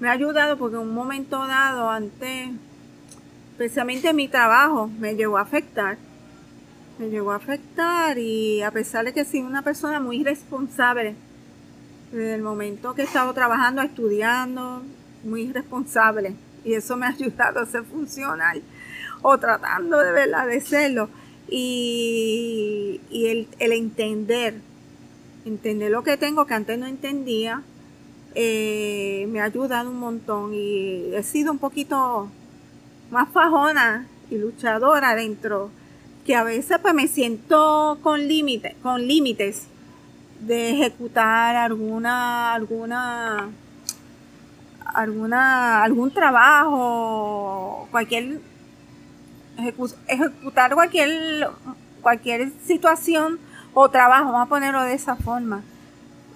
Me 0.00 0.08
ha 0.08 0.12
ayudado 0.12 0.56
porque 0.56 0.76
en 0.76 0.82
un 0.82 0.94
momento 0.94 1.46
dado, 1.46 1.90
antes, 1.90 2.48
especialmente 3.52 4.14
mi 4.14 4.28
trabajo, 4.28 4.88
me 4.98 5.14
llegó 5.14 5.36
a 5.36 5.42
afectar. 5.42 5.98
Me 6.98 7.10
llegó 7.10 7.32
a 7.32 7.36
afectar 7.36 8.16
y 8.18 8.62
a 8.62 8.70
pesar 8.70 9.04
de 9.04 9.12
que 9.12 9.26
soy 9.26 9.40
una 9.40 9.60
persona 9.60 10.00
muy 10.00 10.24
responsable, 10.24 11.16
desde 12.12 12.34
el 12.34 12.40
momento 12.40 12.94
que 12.94 13.02
he 13.02 13.04
estado 13.04 13.34
trabajando, 13.34 13.82
estudiando, 13.82 14.82
muy 15.22 15.52
responsable. 15.52 16.34
Y 16.64 16.72
eso 16.72 16.96
me 16.96 17.04
ha 17.04 17.10
ayudado 17.18 17.60
a 17.60 17.66
ser 17.66 17.84
funcional 17.84 18.62
o 19.20 19.36
tratando 19.36 19.98
de 19.98 20.12
verdad 20.12 20.46
de 20.46 20.62
serlo. 20.62 21.10
Y, 21.46 23.02
y 23.10 23.26
el, 23.26 23.48
el 23.58 23.72
entender, 23.72 24.54
entender 25.44 25.90
lo 25.90 26.02
que 26.02 26.16
tengo 26.16 26.46
que 26.46 26.54
antes 26.54 26.78
no 26.78 26.86
entendía, 26.86 27.62
eh, 28.34 29.26
me 29.30 29.40
ha 29.40 29.44
ayudado 29.44 29.90
un 29.90 29.98
montón 29.98 30.54
y 30.54 31.14
he 31.14 31.22
sido 31.22 31.52
un 31.52 31.58
poquito 31.58 32.30
más 33.10 33.28
fajona 33.30 34.06
y 34.30 34.38
luchadora 34.38 35.14
dentro, 35.14 35.70
que 36.24 36.36
a 36.36 36.44
veces 36.44 36.78
pues 36.80 36.94
me 36.94 37.08
siento 37.08 37.98
con 38.02 38.28
límites, 38.28 38.74
con 38.82 39.06
límites 39.06 39.66
de 40.40 40.70
ejecutar 40.70 41.56
alguna, 41.56 42.54
alguna, 42.54 43.50
alguna, 44.84 45.82
algún 45.82 46.12
trabajo, 46.12 47.88
cualquier, 47.90 48.40
ejecutar 50.06 50.74
cualquier, 50.74 51.48
cualquier 52.00 52.52
situación 52.64 53.38
o 53.74 53.88
trabajo, 53.90 54.32
vamos 54.32 54.46
a 54.46 54.48
ponerlo 54.48 54.82
de 54.82 54.94
esa 54.94 55.16
forma. 55.16 55.62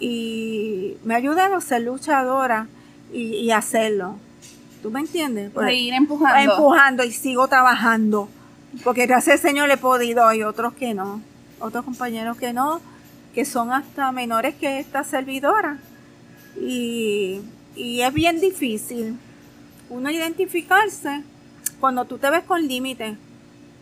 Y 0.04 0.98
me 1.02 1.14
ayuda 1.14 1.46
a 1.46 1.60
ser 1.62 1.80
luchadora 1.80 2.66
y, 3.10 3.50
hacerlo. 3.52 4.16
¿Tú 4.82 4.90
me 4.90 5.00
entiendes? 5.00 5.50
Pues, 5.54 5.72
ir 5.72 5.94
empujando. 5.94 6.52
Empujando 6.52 7.04
y 7.04 7.10
sigo 7.10 7.48
trabajando. 7.48 8.28
Porque 8.82 9.06
gracias 9.06 9.36
al 9.36 9.50
Señor 9.50 9.68
le 9.68 9.74
he 9.74 9.78
podido, 9.78 10.26
hay 10.26 10.42
otros 10.42 10.74
que 10.74 10.92
no. 10.92 11.22
Otros 11.58 11.86
compañeros 11.86 12.36
que 12.36 12.52
no, 12.52 12.82
que 13.34 13.46
son 13.46 13.72
hasta 13.72 14.12
menores 14.12 14.54
que 14.56 14.78
esta 14.78 15.04
servidora. 15.04 15.78
Y, 16.60 17.40
y 17.74 18.02
es 18.02 18.12
bien 18.12 18.40
difícil 18.40 19.16
uno 19.88 20.10
identificarse 20.10 21.22
cuando 21.80 22.04
tú 22.04 22.18
te 22.18 22.28
ves 22.28 22.44
con 22.44 22.68
límites. 22.68 23.16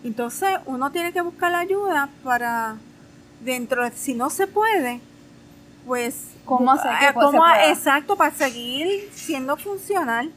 Entonces 0.04 0.50
uno 0.66 0.92
tiene 0.92 1.12
que 1.12 1.20
buscar 1.20 1.50
la 1.50 1.58
ayuda 1.58 2.10
para 2.22 2.76
dentro, 3.44 3.90
si 3.92 4.14
no 4.14 4.30
se 4.30 4.46
puede, 4.46 5.00
pues 5.86 6.28
cómo 6.44 6.72
hacer 6.72 6.90
que 7.00 7.14
cómo, 7.14 7.44
exacto 7.66 8.16
para 8.16 8.34
seguir 8.34 9.08
siendo 9.14 9.56
funcional, 9.56 10.30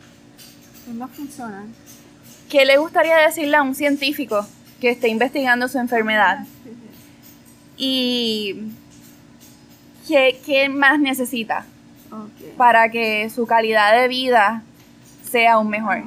siendo 0.84 1.08
funcional. 1.08 1.67
¿Qué 2.49 2.65
le 2.65 2.77
gustaría 2.77 3.17
decirle 3.17 3.58
a 3.58 3.62
un 3.62 3.75
científico 3.75 4.45
que 4.79 4.91
esté 4.91 5.10
investigando 5.10 5.67
su 5.67 5.79
enfermedad? 5.79 6.45
Y 7.77 8.71
¿qué, 10.08 10.69
más 10.69 10.99
necesita 10.99 11.65
para 12.58 12.89
que 12.89 13.29
su 13.29 13.45
calidad 13.45 13.99
de 13.99 14.08
vida 14.08 14.63
sea 15.29 15.53
aún 15.53 15.69
mejor? 15.69 16.03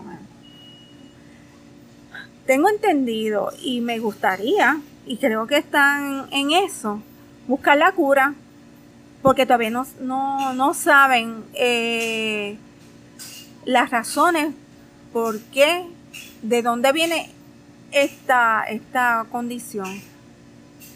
Tengo 2.47 2.71
entendido 2.71 3.51
y 3.63 3.83
me 3.83 3.99
gustaría, 3.99 4.81
y 5.05 5.19
creo 5.19 5.47
que 5.47 5.59
están 5.59 6.29
en 6.31 6.53
eso, 6.53 7.03
buscar 7.47 7.77
la 7.77 7.93
cura, 7.93 8.35
porque 9.23 9.47
todavía 9.47 9.71
no, 9.71 9.87
no, 10.01 10.75
saben 10.75 11.45
eh, 11.55 12.57
las 13.65 13.91
razones 13.91 14.55
por 15.13 15.41
qué, 15.41 15.87
de 16.43 16.63
dónde 16.63 16.93
viene 16.93 17.31
esta, 17.93 18.65
esta 18.65 19.27
condición. 19.31 20.01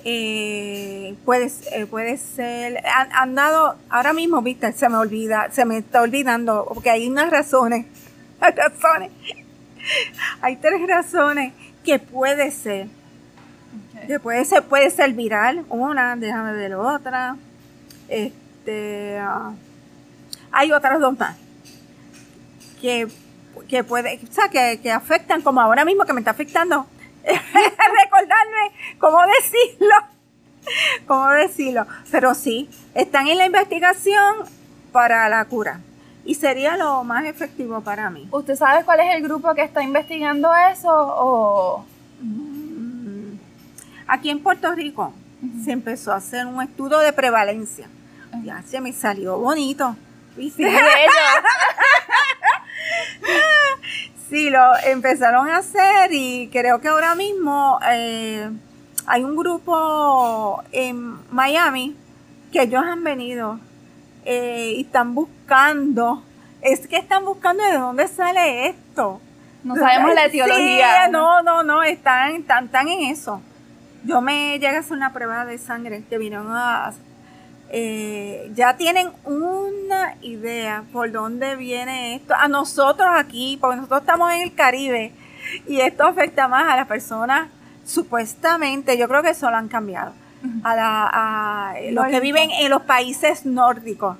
Eh, 0.04 1.14
puede, 1.24 1.50
eh, 1.72 1.86
puede 1.86 2.16
ser, 2.16 2.82
han, 3.12 3.34
dado, 3.36 3.76
ahora 3.88 4.12
mismo, 4.12 4.42
viste, 4.42 4.72
se 4.72 4.88
me 4.88 4.96
olvida, 4.96 5.48
se 5.52 5.64
me 5.64 5.78
está 5.78 6.02
olvidando, 6.02 6.66
porque 6.68 6.90
hay 6.90 7.06
unas 7.06 7.30
razones, 7.30 7.86
hay 8.40 8.52
razones, 8.52 9.10
hay 10.40 10.56
tres 10.56 10.88
razones 10.88 11.52
que 11.84 12.00
puede 12.00 12.50
ser, 12.50 12.88
que 14.08 14.18
puede 14.18 14.44
ser, 14.44 14.64
puede 14.64 14.90
ser 14.90 15.12
viral, 15.12 15.64
una, 15.68 16.16
déjame 16.16 16.52
ver 16.54 16.74
otra, 16.74 17.36
este, 18.12 19.18
ah, 19.18 19.52
hay 20.50 20.72
otras 20.72 21.00
dos 21.00 21.18
más, 21.18 21.36
que, 22.80 23.08
que 23.68 23.84
puede, 23.84 24.20
o 24.22 24.32
sea, 24.32 24.48
que, 24.48 24.80
que 24.82 24.92
afectan, 24.92 25.40
como 25.42 25.60
ahora 25.60 25.84
mismo 25.84 26.04
que 26.04 26.12
me 26.12 26.20
está 26.20 26.32
afectando, 26.32 26.86
recordarme 27.24 28.72
cómo 28.98 29.18
decirlo. 29.40 29.94
cómo 31.06 31.30
decirlo. 31.30 31.86
Pero 32.10 32.34
sí, 32.34 32.68
están 32.94 33.28
en 33.28 33.38
la 33.38 33.46
investigación 33.46 34.36
para 34.92 35.28
la 35.28 35.44
cura. 35.46 35.80
Y 36.24 36.34
sería 36.34 36.76
lo 36.76 37.02
más 37.02 37.24
efectivo 37.24 37.80
para 37.80 38.10
mí. 38.10 38.28
¿Usted 38.30 38.54
sabe 38.54 38.84
cuál 38.84 39.00
es 39.00 39.14
el 39.14 39.22
grupo 39.22 39.54
que 39.54 39.62
está 39.62 39.82
investigando 39.82 40.50
eso? 40.70 40.88
O... 40.92 41.84
Mm, 42.20 43.34
aquí 44.06 44.30
en 44.30 44.40
Puerto 44.40 44.72
Rico 44.72 45.12
se 45.64 45.72
empezó 45.72 46.12
a 46.12 46.16
hacer 46.16 46.46
un 46.46 46.62
estudio 46.62 46.98
de 46.98 47.12
prevalencia. 47.12 47.88
Ya 48.44 48.62
se 48.62 48.80
me 48.80 48.92
salió 48.92 49.38
bonito. 49.38 49.96
Sí, 50.36 50.52
Sí, 54.28 54.48
lo 54.48 54.78
empezaron 54.86 55.48
a 55.50 55.58
hacer 55.58 56.10
y 56.10 56.48
creo 56.50 56.80
que 56.80 56.88
ahora 56.88 57.14
mismo 57.14 57.78
eh, 57.86 58.48
hay 59.06 59.24
un 59.24 59.36
grupo 59.36 60.62
en 60.72 61.18
Miami 61.30 61.94
que 62.50 62.62
ellos 62.62 62.82
han 62.82 63.04
venido 63.04 63.58
eh, 64.24 64.76
y 64.78 64.80
están 64.82 65.14
buscando, 65.14 66.22
es 66.62 66.86
que 66.86 66.96
están 66.96 67.26
buscando 67.26 67.62
de 67.62 67.76
dónde 67.76 68.08
sale 68.08 68.68
esto. 68.68 69.20
No 69.64 69.76
sabemos 69.76 70.14
la 70.14 70.24
etiología. 70.24 71.08
no, 71.08 71.42
no, 71.42 71.62
no, 71.62 71.82
están, 71.82 72.36
están, 72.36 72.64
están 72.64 72.88
en 72.88 73.10
eso. 73.10 73.42
Yo 74.04 74.22
me 74.22 74.58
llegué 74.58 74.76
a 74.76 74.80
hacer 74.80 74.96
una 74.96 75.12
prueba 75.12 75.44
de 75.44 75.58
sangre 75.58 76.04
que 76.08 76.16
vinieron 76.16 76.46
a 76.50 76.92
eh, 77.74 78.52
ya 78.54 78.76
tienen 78.76 79.10
una 79.24 80.16
idea 80.20 80.84
por 80.92 81.10
dónde 81.10 81.56
viene 81.56 82.14
esto. 82.16 82.34
A 82.34 82.46
nosotros 82.46 83.08
aquí, 83.16 83.56
porque 83.58 83.76
nosotros 83.76 84.02
estamos 84.02 84.30
en 84.32 84.42
el 84.42 84.54
Caribe 84.54 85.12
y 85.66 85.80
esto 85.80 86.04
afecta 86.04 86.48
más 86.48 86.70
a 86.70 86.76
las 86.76 86.86
personas, 86.86 87.48
supuestamente, 87.84 88.98
yo 88.98 89.08
creo 89.08 89.22
que 89.22 89.30
eso 89.30 89.50
lo 89.50 89.56
han 89.56 89.68
cambiado, 89.68 90.12
a, 90.64 91.74
los 91.90 92.06
que 92.08 92.20
viven 92.20 92.50
en 92.50 92.70
los 92.70 92.82
países 92.82 93.46
nórdicos. 93.46 94.18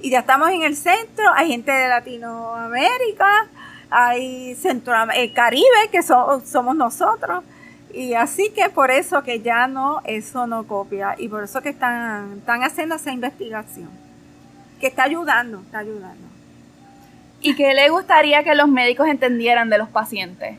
Y 0.00 0.10
ya 0.10 0.18
estamos 0.20 0.50
en 0.50 0.62
el 0.62 0.76
centro, 0.76 1.24
hay 1.34 1.48
gente 1.48 1.70
de 1.70 1.88
Latinoamérica, 1.88 3.46
hay 3.90 4.56
centro, 4.56 4.92
el 5.14 5.32
Caribe, 5.32 5.88
que 5.92 6.02
somos 6.02 6.76
nosotros 6.76 7.44
y 7.96 8.12
así 8.12 8.52
que 8.54 8.68
por 8.68 8.90
eso 8.90 9.22
que 9.22 9.40
ya 9.40 9.66
no, 9.68 10.02
eso 10.04 10.46
no 10.46 10.66
copia. 10.66 11.14
Y 11.16 11.28
por 11.28 11.42
eso 11.42 11.62
que 11.62 11.70
están, 11.70 12.34
están 12.38 12.62
haciendo 12.62 12.96
esa 12.96 13.10
investigación. 13.10 13.88
Que 14.78 14.88
está 14.88 15.04
ayudando, 15.04 15.60
está 15.60 15.78
ayudando. 15.78 16.26
¿Y 17.40 17.54
qué 17.54 17.72
le 17.72 17.88
gustaría 17.88 18.44
que 18.44 18.54
los 18.54 18.68
médicos 18.68 19.08
entendieran 19.08 19.70
de 19.70 19.78
los 19.78 19.88
pacientes? 19.88 20.58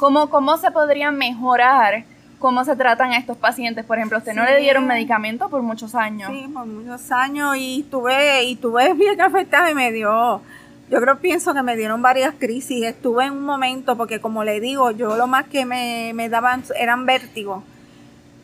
¿Cómo, 0.00 0.28
cómo 0.28 0.56
se 0.56 0.72
podría 0.72 1.12
mejorar 1.12 2.04
cómo 2.40 2.64
se 2.64 2.74
tratan 2.74 3.12
a 3.12 3.18
estos 3.18 3.36
pacientes? 3.36 3.84
Por 3.84 3.98
ejemplo, 3.98 4.18
usted 4.18 4.34
no 4.34 4.44
le 4.44 4.58
dieron 4.58 4.88
medicamento 4.88 5.48
por 5.48 5.62
muchos 5.62 5.94
años. 5.94 6.32
Sí, 6.32 6.48
por 6.52 6.66
muchos 6.66 7.12
años 7.12 7.54
y 7.56 7.86
tuve, 7.88 8.42
y 8.42 8.56
tuve 8.56 8.92
bien 8.94 9.20
afectada 9.20 9.70
y 9.70 9.74
me 9.76 9.92
dio 9.92 10.42
yo 10.88 11.00
creo, 11.00 11.18
pienso 11.18 11.52
que 11.52 11.62
me 11.62 11.76
dieron 11.76 12.00
varias 12.00 12.34
crisis. 12.38 12.84
Estuve 12.84 13.24
en 13.24 13.32
un 13.32 13.44
momento, 13.44 13.96
porque 13.96 14.20
como 14.20 14.44
le 14.44 14.60
digo, 14.60 14.92
yo 14.92 15.16
lo 15.16 15.26
más 15.26 15.46
que 15.46 15.64
me, 15.64 16.28
daban 16.28 16.62
eran 16.78 17.06
vértigos. 17.06 17.64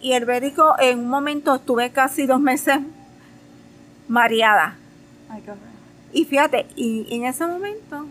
Y 0.00 0.14
el 0.14 0.24
vértigo, 0.24 0.74
en 0.81 0.98
un 0.98 1.09
momento 1.09 1.55
estuve 1.55 1.90
casi 1.90 2.26
dos 2.26 2.40
meses 2.40 2.81
mareada. 4.09 4.76
y 6.12 6.24
fíjate, 6.24 6.66
y, 6.74 7.07
en 7.14 7.26
ese 7.26 7.46
momento, 7.46 8.07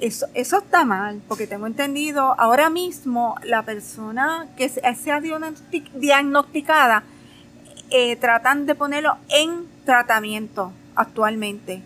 eso, 0.00 0.26
eso 0.34 0.58
está 0.58 0.84
mal, 0.84 1.22
porque 1.28 1.46
tengo 1.46 1.68
entendido, 1.68 2.34
ahora 2.40 2.70
mismo 2.70 3.36
la 3.44 3.62
persona 3.62 4.48
que 4.56 4.68
sea 4.68 5.20
diagnosticada, 5.20 7.04
eh, 7.90 8.16
tratan 8.16 8.66
de 8.66 8.74
ponerlo 8.74 9.16
en 9.28 9.66
tratamiento 9.84 10.72
actualmente 10.96 11.82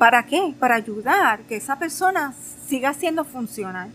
¿Para 0.00 0.22
qué? 0.22 0.54
Para 0.58 0.76
ayudar 0.76 1.40
que 1.40 1.56
esa 1.56 1.78
persona 1.78 2.32
siga 2.66 2.94
siendo 2.94 3.22
funcional. 3.26 3.90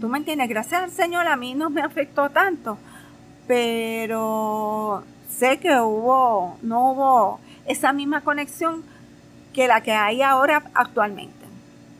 ¿Tú 0.00 0.08
me 0.08 0.18
entiendes? 0.18 0.48
Gracias 0.48 0.82
al 0.82 0.90
Señor 0.90 1.28
a 1.28 1.36
mí 1.36 1.54
no 1.54 1.70
me 1.70 1.80
afectó 1.80 2.28
tanto, 2.30 2.76
pero 3.46 5.04
sé 5.28 5.60
que 5.60 5.78
hubo, 5.78 6.58
no 6.60 6.90
hubo 6.90 7.40
esa 7.66 7.92
misma 7.92 8.22
conexión 8.22 8.82
que 9.52 9.68
la 9.68 9.80
que 9.80 9.92
hay 9.92 10.22
ahora 10.22 10.64
actualmente. 10.74 11.46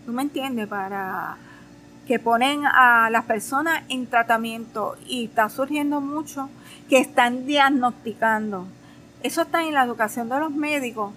¿Tú 0.05 0.11
me 0.11 0.23
entiendes? 0.23 0.67
Para 0.67 1.37
que 2.09 2.19
ponen 2.19 2.67
a 2.67 3.09
las 3.09 3.25
personas 3.25 3.85
en 3.89 4.09
tratamiento 4.09 4.97
y 5.07 5.27
está 5.27 5.49
surgiendo 5.49 6.01
mucho 6.01 6.51
que 6.89 6.99
están 6.99 7.47
diagnosticando. 7.47 8.67
Eso 9.23 9.43
está 9.43 9.63
en 9.63 9.75
la 9.75 9.85
educación 9.85 10.29
de 10.29 10.41
los 10.41 10.51
médicos 10.51 11.13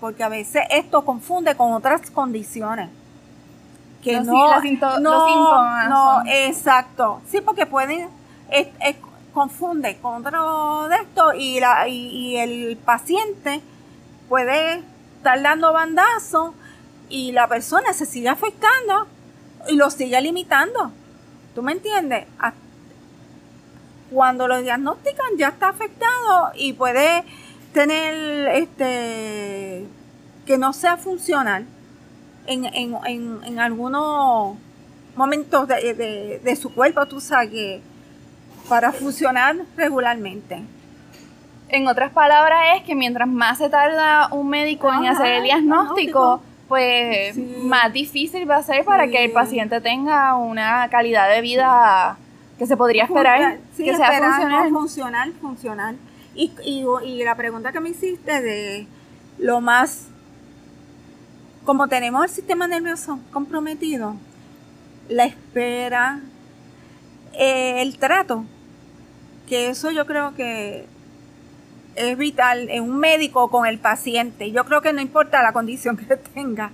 porque 0.00 0.24
a 0.24 0.28
veces 0.28 0.62
esto 0.70 1.04
confunde 1.04 1.54
con 1.54 1.72
otras 1.72 2.10
condiciones. 2.10 2.88
Que 4.02 4.18
no, 4.20 4.60
no, 5.00 5.88
no, 5.88 6.22
exacto. 6.26 7.20
Sí, 7.30 7.42
porque 7.42 7.66
pueden, 7.66 8.08
confunde 9.34 9.98
con 9.98 10.26
otro 10.26 10.88
de 10.88 10.96
esto 10.96 11.34
y, 11.34 11.60
la, 11.60 11.86
y, 11.86 12.36
el 12.36 12.78
paciente 12.78 13.60
puede 14.28 14.82
estar 15.18 15.40
dando 15.42 15.72
bandazo 15.74 16.54
y 17.10 17.32
la 17.32 17.46
persona 17.46 17.92
se 17.92 18.06
sigue 18.06 18.30
afectando 18.30 19.06
y 19.68 19.76
lo 19.76 19.90
sigue 19.90 20.18
limitando. 20.22 20.92
¿Tú 21.54 21.62
me 21.62 21.72
entiendes? 21.72 22.26
Cuando 24.10 24.48
lo 24.48 24.62
diagnostican 24.62 25.36
ya 25.36 25.48
está 25.48 25.68
afectado 25.68 26.52
y 26.54 26.72
puede 26.72 27.24
tener 27.72 28.48
este 28.56 29.84
que 30.46 30.58
no 30.58 30.72
sea 30.72 30.96
funcional 30.96 31.66
en, 32.46 32.64
en, 32.64 32.96
en, 33.06 33.40
en 33.44 33.58
algunos 33.60 34.56
momentos 35.14 35.68
de, 35.68 36.40
de, 36.42 36.56
su 36.56 36.72
cuerpo, 36.72 37.06
tú 37.06 37.20
sabes, 37.20 37.50
que 37.50 37.82
para 38.68 38.92
funcionar 38.92 39.56
regularmente. 39.76 40.62
En 41.68 41.86
otras 41.86 42.10
palabras 42.10 42.60
es 42.76 42.82
que 42.82 42.94
mientras 42.94 43.28
más 43.28 43.58
se 43.58 43.68
tarda 43.68 44.28
un 44.32 44.48
médico 44.48 44.92
en 44.92 45.06
hacer 45.06 45.34
el 45.34 45.42
diagnóstico, 45.44 46.42
pues 46.68 47.36
más 47.36 47.92
difícil 47.92 48.48
va 48.48 48.56
a 48.56 48.62
ser 48.62 48.84
para 48.84 49.08
que 49.08 49.24
el 49.24 49.32
paciente 49.32 49.80
tenga 49.80 50.36
una 50.36 50.88
calidad 50.88 51.28
de 51.28 51.40
vida 51.40 52.16
que 52.58 52.66
se 52.66 52.76
podría 52.76 53.04
esperar 53.04 53.58
que 53.76 53.94
sea 53.94 54.12
funcional. 54.12 54.70
funcional. 54.70 55.32
Funcional, 55.40 55.96
Y, 56.40 56.50
y, 56.64 56.86
y 57.04 57.22
la 57.22 57.34
pregunta 57.34 57.70
que 57.70 57.80
me 57.80 57.90
hiciste 57.90 58.40
de 58.40 58.86
lo 59.36 59.60
más, 59.60 60.06
como 61.66 61.86
tenemos 61.86 62.24
el 62.24 62.30
sistema 62.30 62.66
nervioso 62.66 63.18
comprometido, 63.30 64.14
la 65.10 65.26
espera, 65.26 66.20
eh, 67.34 67.82
el 67.82 67.98
trato, 67.98 68.46
que 69.50 69.68
eso 69.68 69.90
yo 69.90 70.06
creo 70.06 70.34
que 70.34 70.86
es 71.94 72.16
vital 72.16 72.70
en 72.70 72.84
un 72.84 72.98
médico 72.98 73.50
con 73.50 73.66
el 73.66 73.78
paciente. 73.78 74.50
Yo 74.50 74.64
creo 74.64 74.80
que 74.80 74.94
no 74.94 75.02
importa 75.02 75.42
la 75.42 75.52
condición 75.52 75.98
que 75.98 76.16
tenga. 76.34 76.70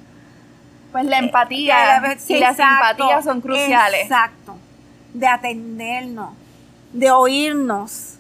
Pues 0.93 1.07
la 1.07 1.19
empatía 1.19 1.97
eh, 1.97 2.19
y 2.29 2.39
la 2.39 2.55
simpatía 2.55 3.21
son 3.21 3.41
cruciales. 3.41 4.03
Exacto. 4.03 4.59
De 5.13 5.27
atendernos, 5.27 6.35
de 6.93 7.11
oírnos. 7.11 8.13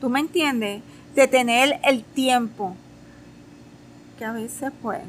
¿Tú 0.00 0.08
me 0.10 0.20
entiendes? 0.20 0.82
De 1.14 1.26
tener 1.28 1.80
el 1.82 2.04
tiempo 2.04 2.76
que 4.18 4.24
a 4.24 4.32
veces 4.32 4.72
pues 4.82 5.00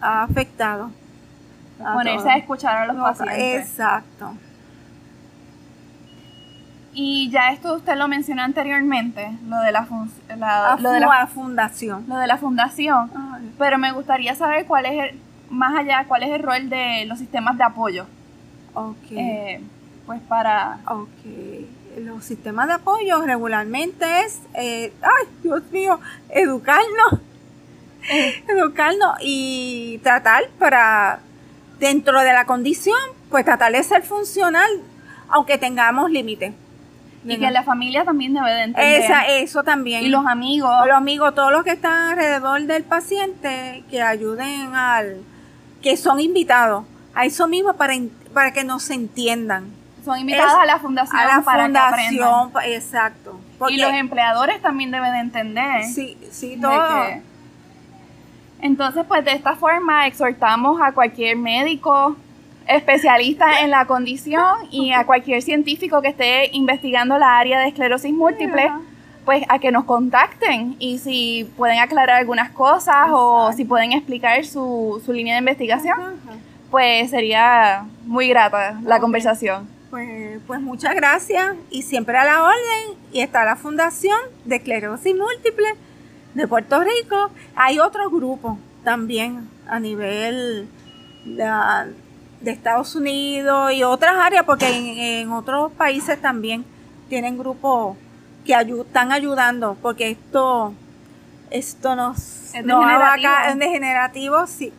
ha 0.00 0.22
afectado. 0.24 0.90
Ponerse 1.78 2.30
a 2.30 2.36
escuchar 2.36 2.76
a 2.76 2.86
los 2.86 2.96
pacientes. 2.96 3.68
Exacto. 3.68 4.34
Y 6.94 7.30
ya 7.30 7.50
esto 7.52 7.74
usted 7.74 7.96
lo 7.96 8.06
mencionó 8.06 8.42
anteriormente, 8.42 9.32
lo 9.48 9.60
de 9.60 9.72
la, 9.72 9.86
la, 10.36 10.76
lo 10.78 10.90
de 10.90 11.00
la 11.00 11.26
fundación. 11.26 12.04
Lo 12.06 12.18
de 12.18 12.26
la 12.26 12.36
fundación. 12.36 13.10
Pero 13.58 13.78
me 13.78 13.92
gustaría 13.92 14.34
saber 14.34 14.66
cuál 14.66 14.86
es, 14.86 15.10
el, 15.10 15.20
más 15.48 15.74
allá, 15.74 16.04
cuál 16.06 16.22
es 16.22 16.30
el 16.30 16.42
rol 16.42 16.68
de 16.68 17.06
los 17.06 17.18
sistemas 17.18 17.56
de 17.56 17.64
apoyo. 17.64 18.06
Ok. 18.74 19.10
Eh, 19.10 19.60
pues 20.04 20.20
para... 20.22 20.80
Ok. 20.86 21.08
Los 21.98 22.24
sistemas 22.24 22.68
de 22.68 22.74
apoyo 22.74 23.20
regularmente 23.22 24.04
es, 24.20 24.40
eh, 24.54 24.92
ay, 25.02 25.28
Dios 25.42 25.62
mío, 25.70 26.00
educarnos. 26.30 27.20
Educarnos 28.48 29.16
y 29.20 30.00
tratar 30.02 30.48
para, 30.58 31.20
dentro 31.78 32.20
de 32.20 32.32
la 32.32 32.46
condición, 32.46 32.98
pues 33.28 33.44
tratar 33.44 33.72
de 33.72 33.82
ser 33.82 34.02
funcional, 34.02 34.70
aunque 35.28 35.58
tengamos 35.58 36.10
límites. 36.10 36.54
Y 37.24 37.38
que 37.38 37.50
la 37.50 37.62
familia 37.62 38.04
también 38.04 38.34
debe 38.34 38.50
de 38.50 38.62
entender. 38.64 39.02
Esa, 39.02 39.26
eso 39.28 39.62
también. 39.62 40.02
Y 40.02 40.08
los 40.08 40.26
amigos. 40.26 40.72
Los 40.86 40.96
amigos, 40.96 41.34
todos 41.34 41.52
los 41.52 41.62
que 41.62 41.70
están 41.70 42.10
alrededor 42.10 42.62
del 42.62 42.82
paciente, 42.82 43.84
que 43.90 44.02
ayuden 44.02 44.74
al, 44.74 45.18
que 45.82 45.96
son 45.96 46.18
invitados 46.18 46.84
a 47.14 47.24
eso 47.24 47.46
mismo 47.46 47.74
para, 47.74 47.94
para 48.34 48.52
que 48.52 48.64
nos 48.64 48.90
entiendan. 48.90 49.81
Son 50.04 50.18
invitados 50.18 50.54
a 50.60 50.66
la 50.66 50.78
fundación. 50.78 51.20
A 51.20 51.26
la 51.26 51.42
para 51.42 51.64
fundación, 51.64 52.52
exacto. 52.64 53.40
y 53.68 53.76
los 53.76 53.92
empleadores 53.92 54.60
también 54.60 54.90
deben 54.90 55.12
de 55.12 55.18
entender. 55.18 55.84
Sí, 55.84 56.18
sí, 56.30 56.58
todo. 56.60 57.04
entonces, 58.60 59.04
pues 59.06 59.24
de 59.24 59.32
esta 59.32 59.54
forma 59.54 60.06
exhortamos 60.06 60.80
a 60.82 60.92
cualquier 60.92 61.36
médico, 61.36 62.16
especialista 62.66 63.60
en 63.60 63.70
la 63.70 63.86
condición 63.86 64.68
y 64.70 64.92
a 64.92 65.04
cualquier 65.04 65.42
científico 65.42 66.02
que 66.02 66.08
esté 66.08 66.50
investigando 66.52 67.18
la 67.18 67.38
área 67.38 67.60
de 67.60 67.68
esclerosis 67.68 68.12
múltiple, 68.12 68.72
pues 69.24 69.44
a 69.48 69.58
que 69.60 69.70
nos 69.70 69.84
contacten 69.84 70.74
y 70.80 70.98
si 70.98 71.48
pueden 71.56 71.78
aclarar 71.78 72.18
algunas 72.18 72.50
cosas 72.50 73.08
o 73.10 73.52
si 73.52 73.64
pueden 73.64 73.92
explicar 73.92 74.44
su, 74.44 75.00
su 75.04 75.12
línea 75.12 75.34
de 75.34 75.40
investigación, 75.40 75.96
pues 76.70 77.10
sería 77.10 77.84
muy 78.04 78.28
grata 78.28 78.80
la 78.82 78.98
conversación. 78.98 79.68
Pues, 79.92 80.40
pues 80.46 80.58
muchas 80.62 80.94
gracias 80.94 81.54
y 81.68 81.82
siempre 81.82 82.16
a 82.16 82.24
la 82.24 82.44
orden 82.44 82.96
y 83.12 83.20
está 83.20 83.44
la 83.44 83.56
Fundación 83.56 84.18
de 84.46 84.56
Esclerosis 84.56 85.14
Múltiple 85.14 85.66
de 86.32 86.48
Puerto 86.48 86.82
Rico. 86.82 87.30
Hay 87.54 87.78
otro 87.78 88.08
grupo 88.08 88.56
también 88.84 89.50
a 89.68 89.78
nivel 89.78 90.66
de, 91.26 91.46
de 92.40 92.50
Estados 92.50 92.96
Unidos 92.96 93.70
y 93.74 93.82
otras 93.82 94.16
áreas, 94.16 94.44
porque 94.44 95.20
en, 95.20 95.30
otros 95.30 95.70
países 95.72 96.18
también 96.22 96.64
tienen 97.10 97.36
grupos 97.36 97.98
que 98.46 98.54
están 98.54 99.12
ayudando, 99.12 99.76
porque 99.82 100.12
esto, 100.12 100.72
esto 101.50 101.96
nos, 101.96 102.54
es 102.54 102.64
degenerativo. 102.64 103.58
degenerativo, 103.58 104.46
sí. 104.46 104.72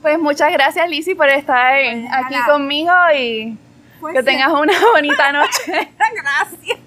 Pues 0.00 0.16
muchas 0.20 0.52
gracias, 0.52 0.88
Lizzy, 0.88 1.16
por 1.16 1.28
estar 1.28 1.74
pues, 1.74 2.06
aquí 2.12 2.36
conmigo 2.46 2.92
y 3.18 3.58
que 4.12 4.22
tengas 4.22 4.52
una 4.52 4.72
bonita 4.92 5.32
noche. 5.32 5.90
gracias. 6.14 6.78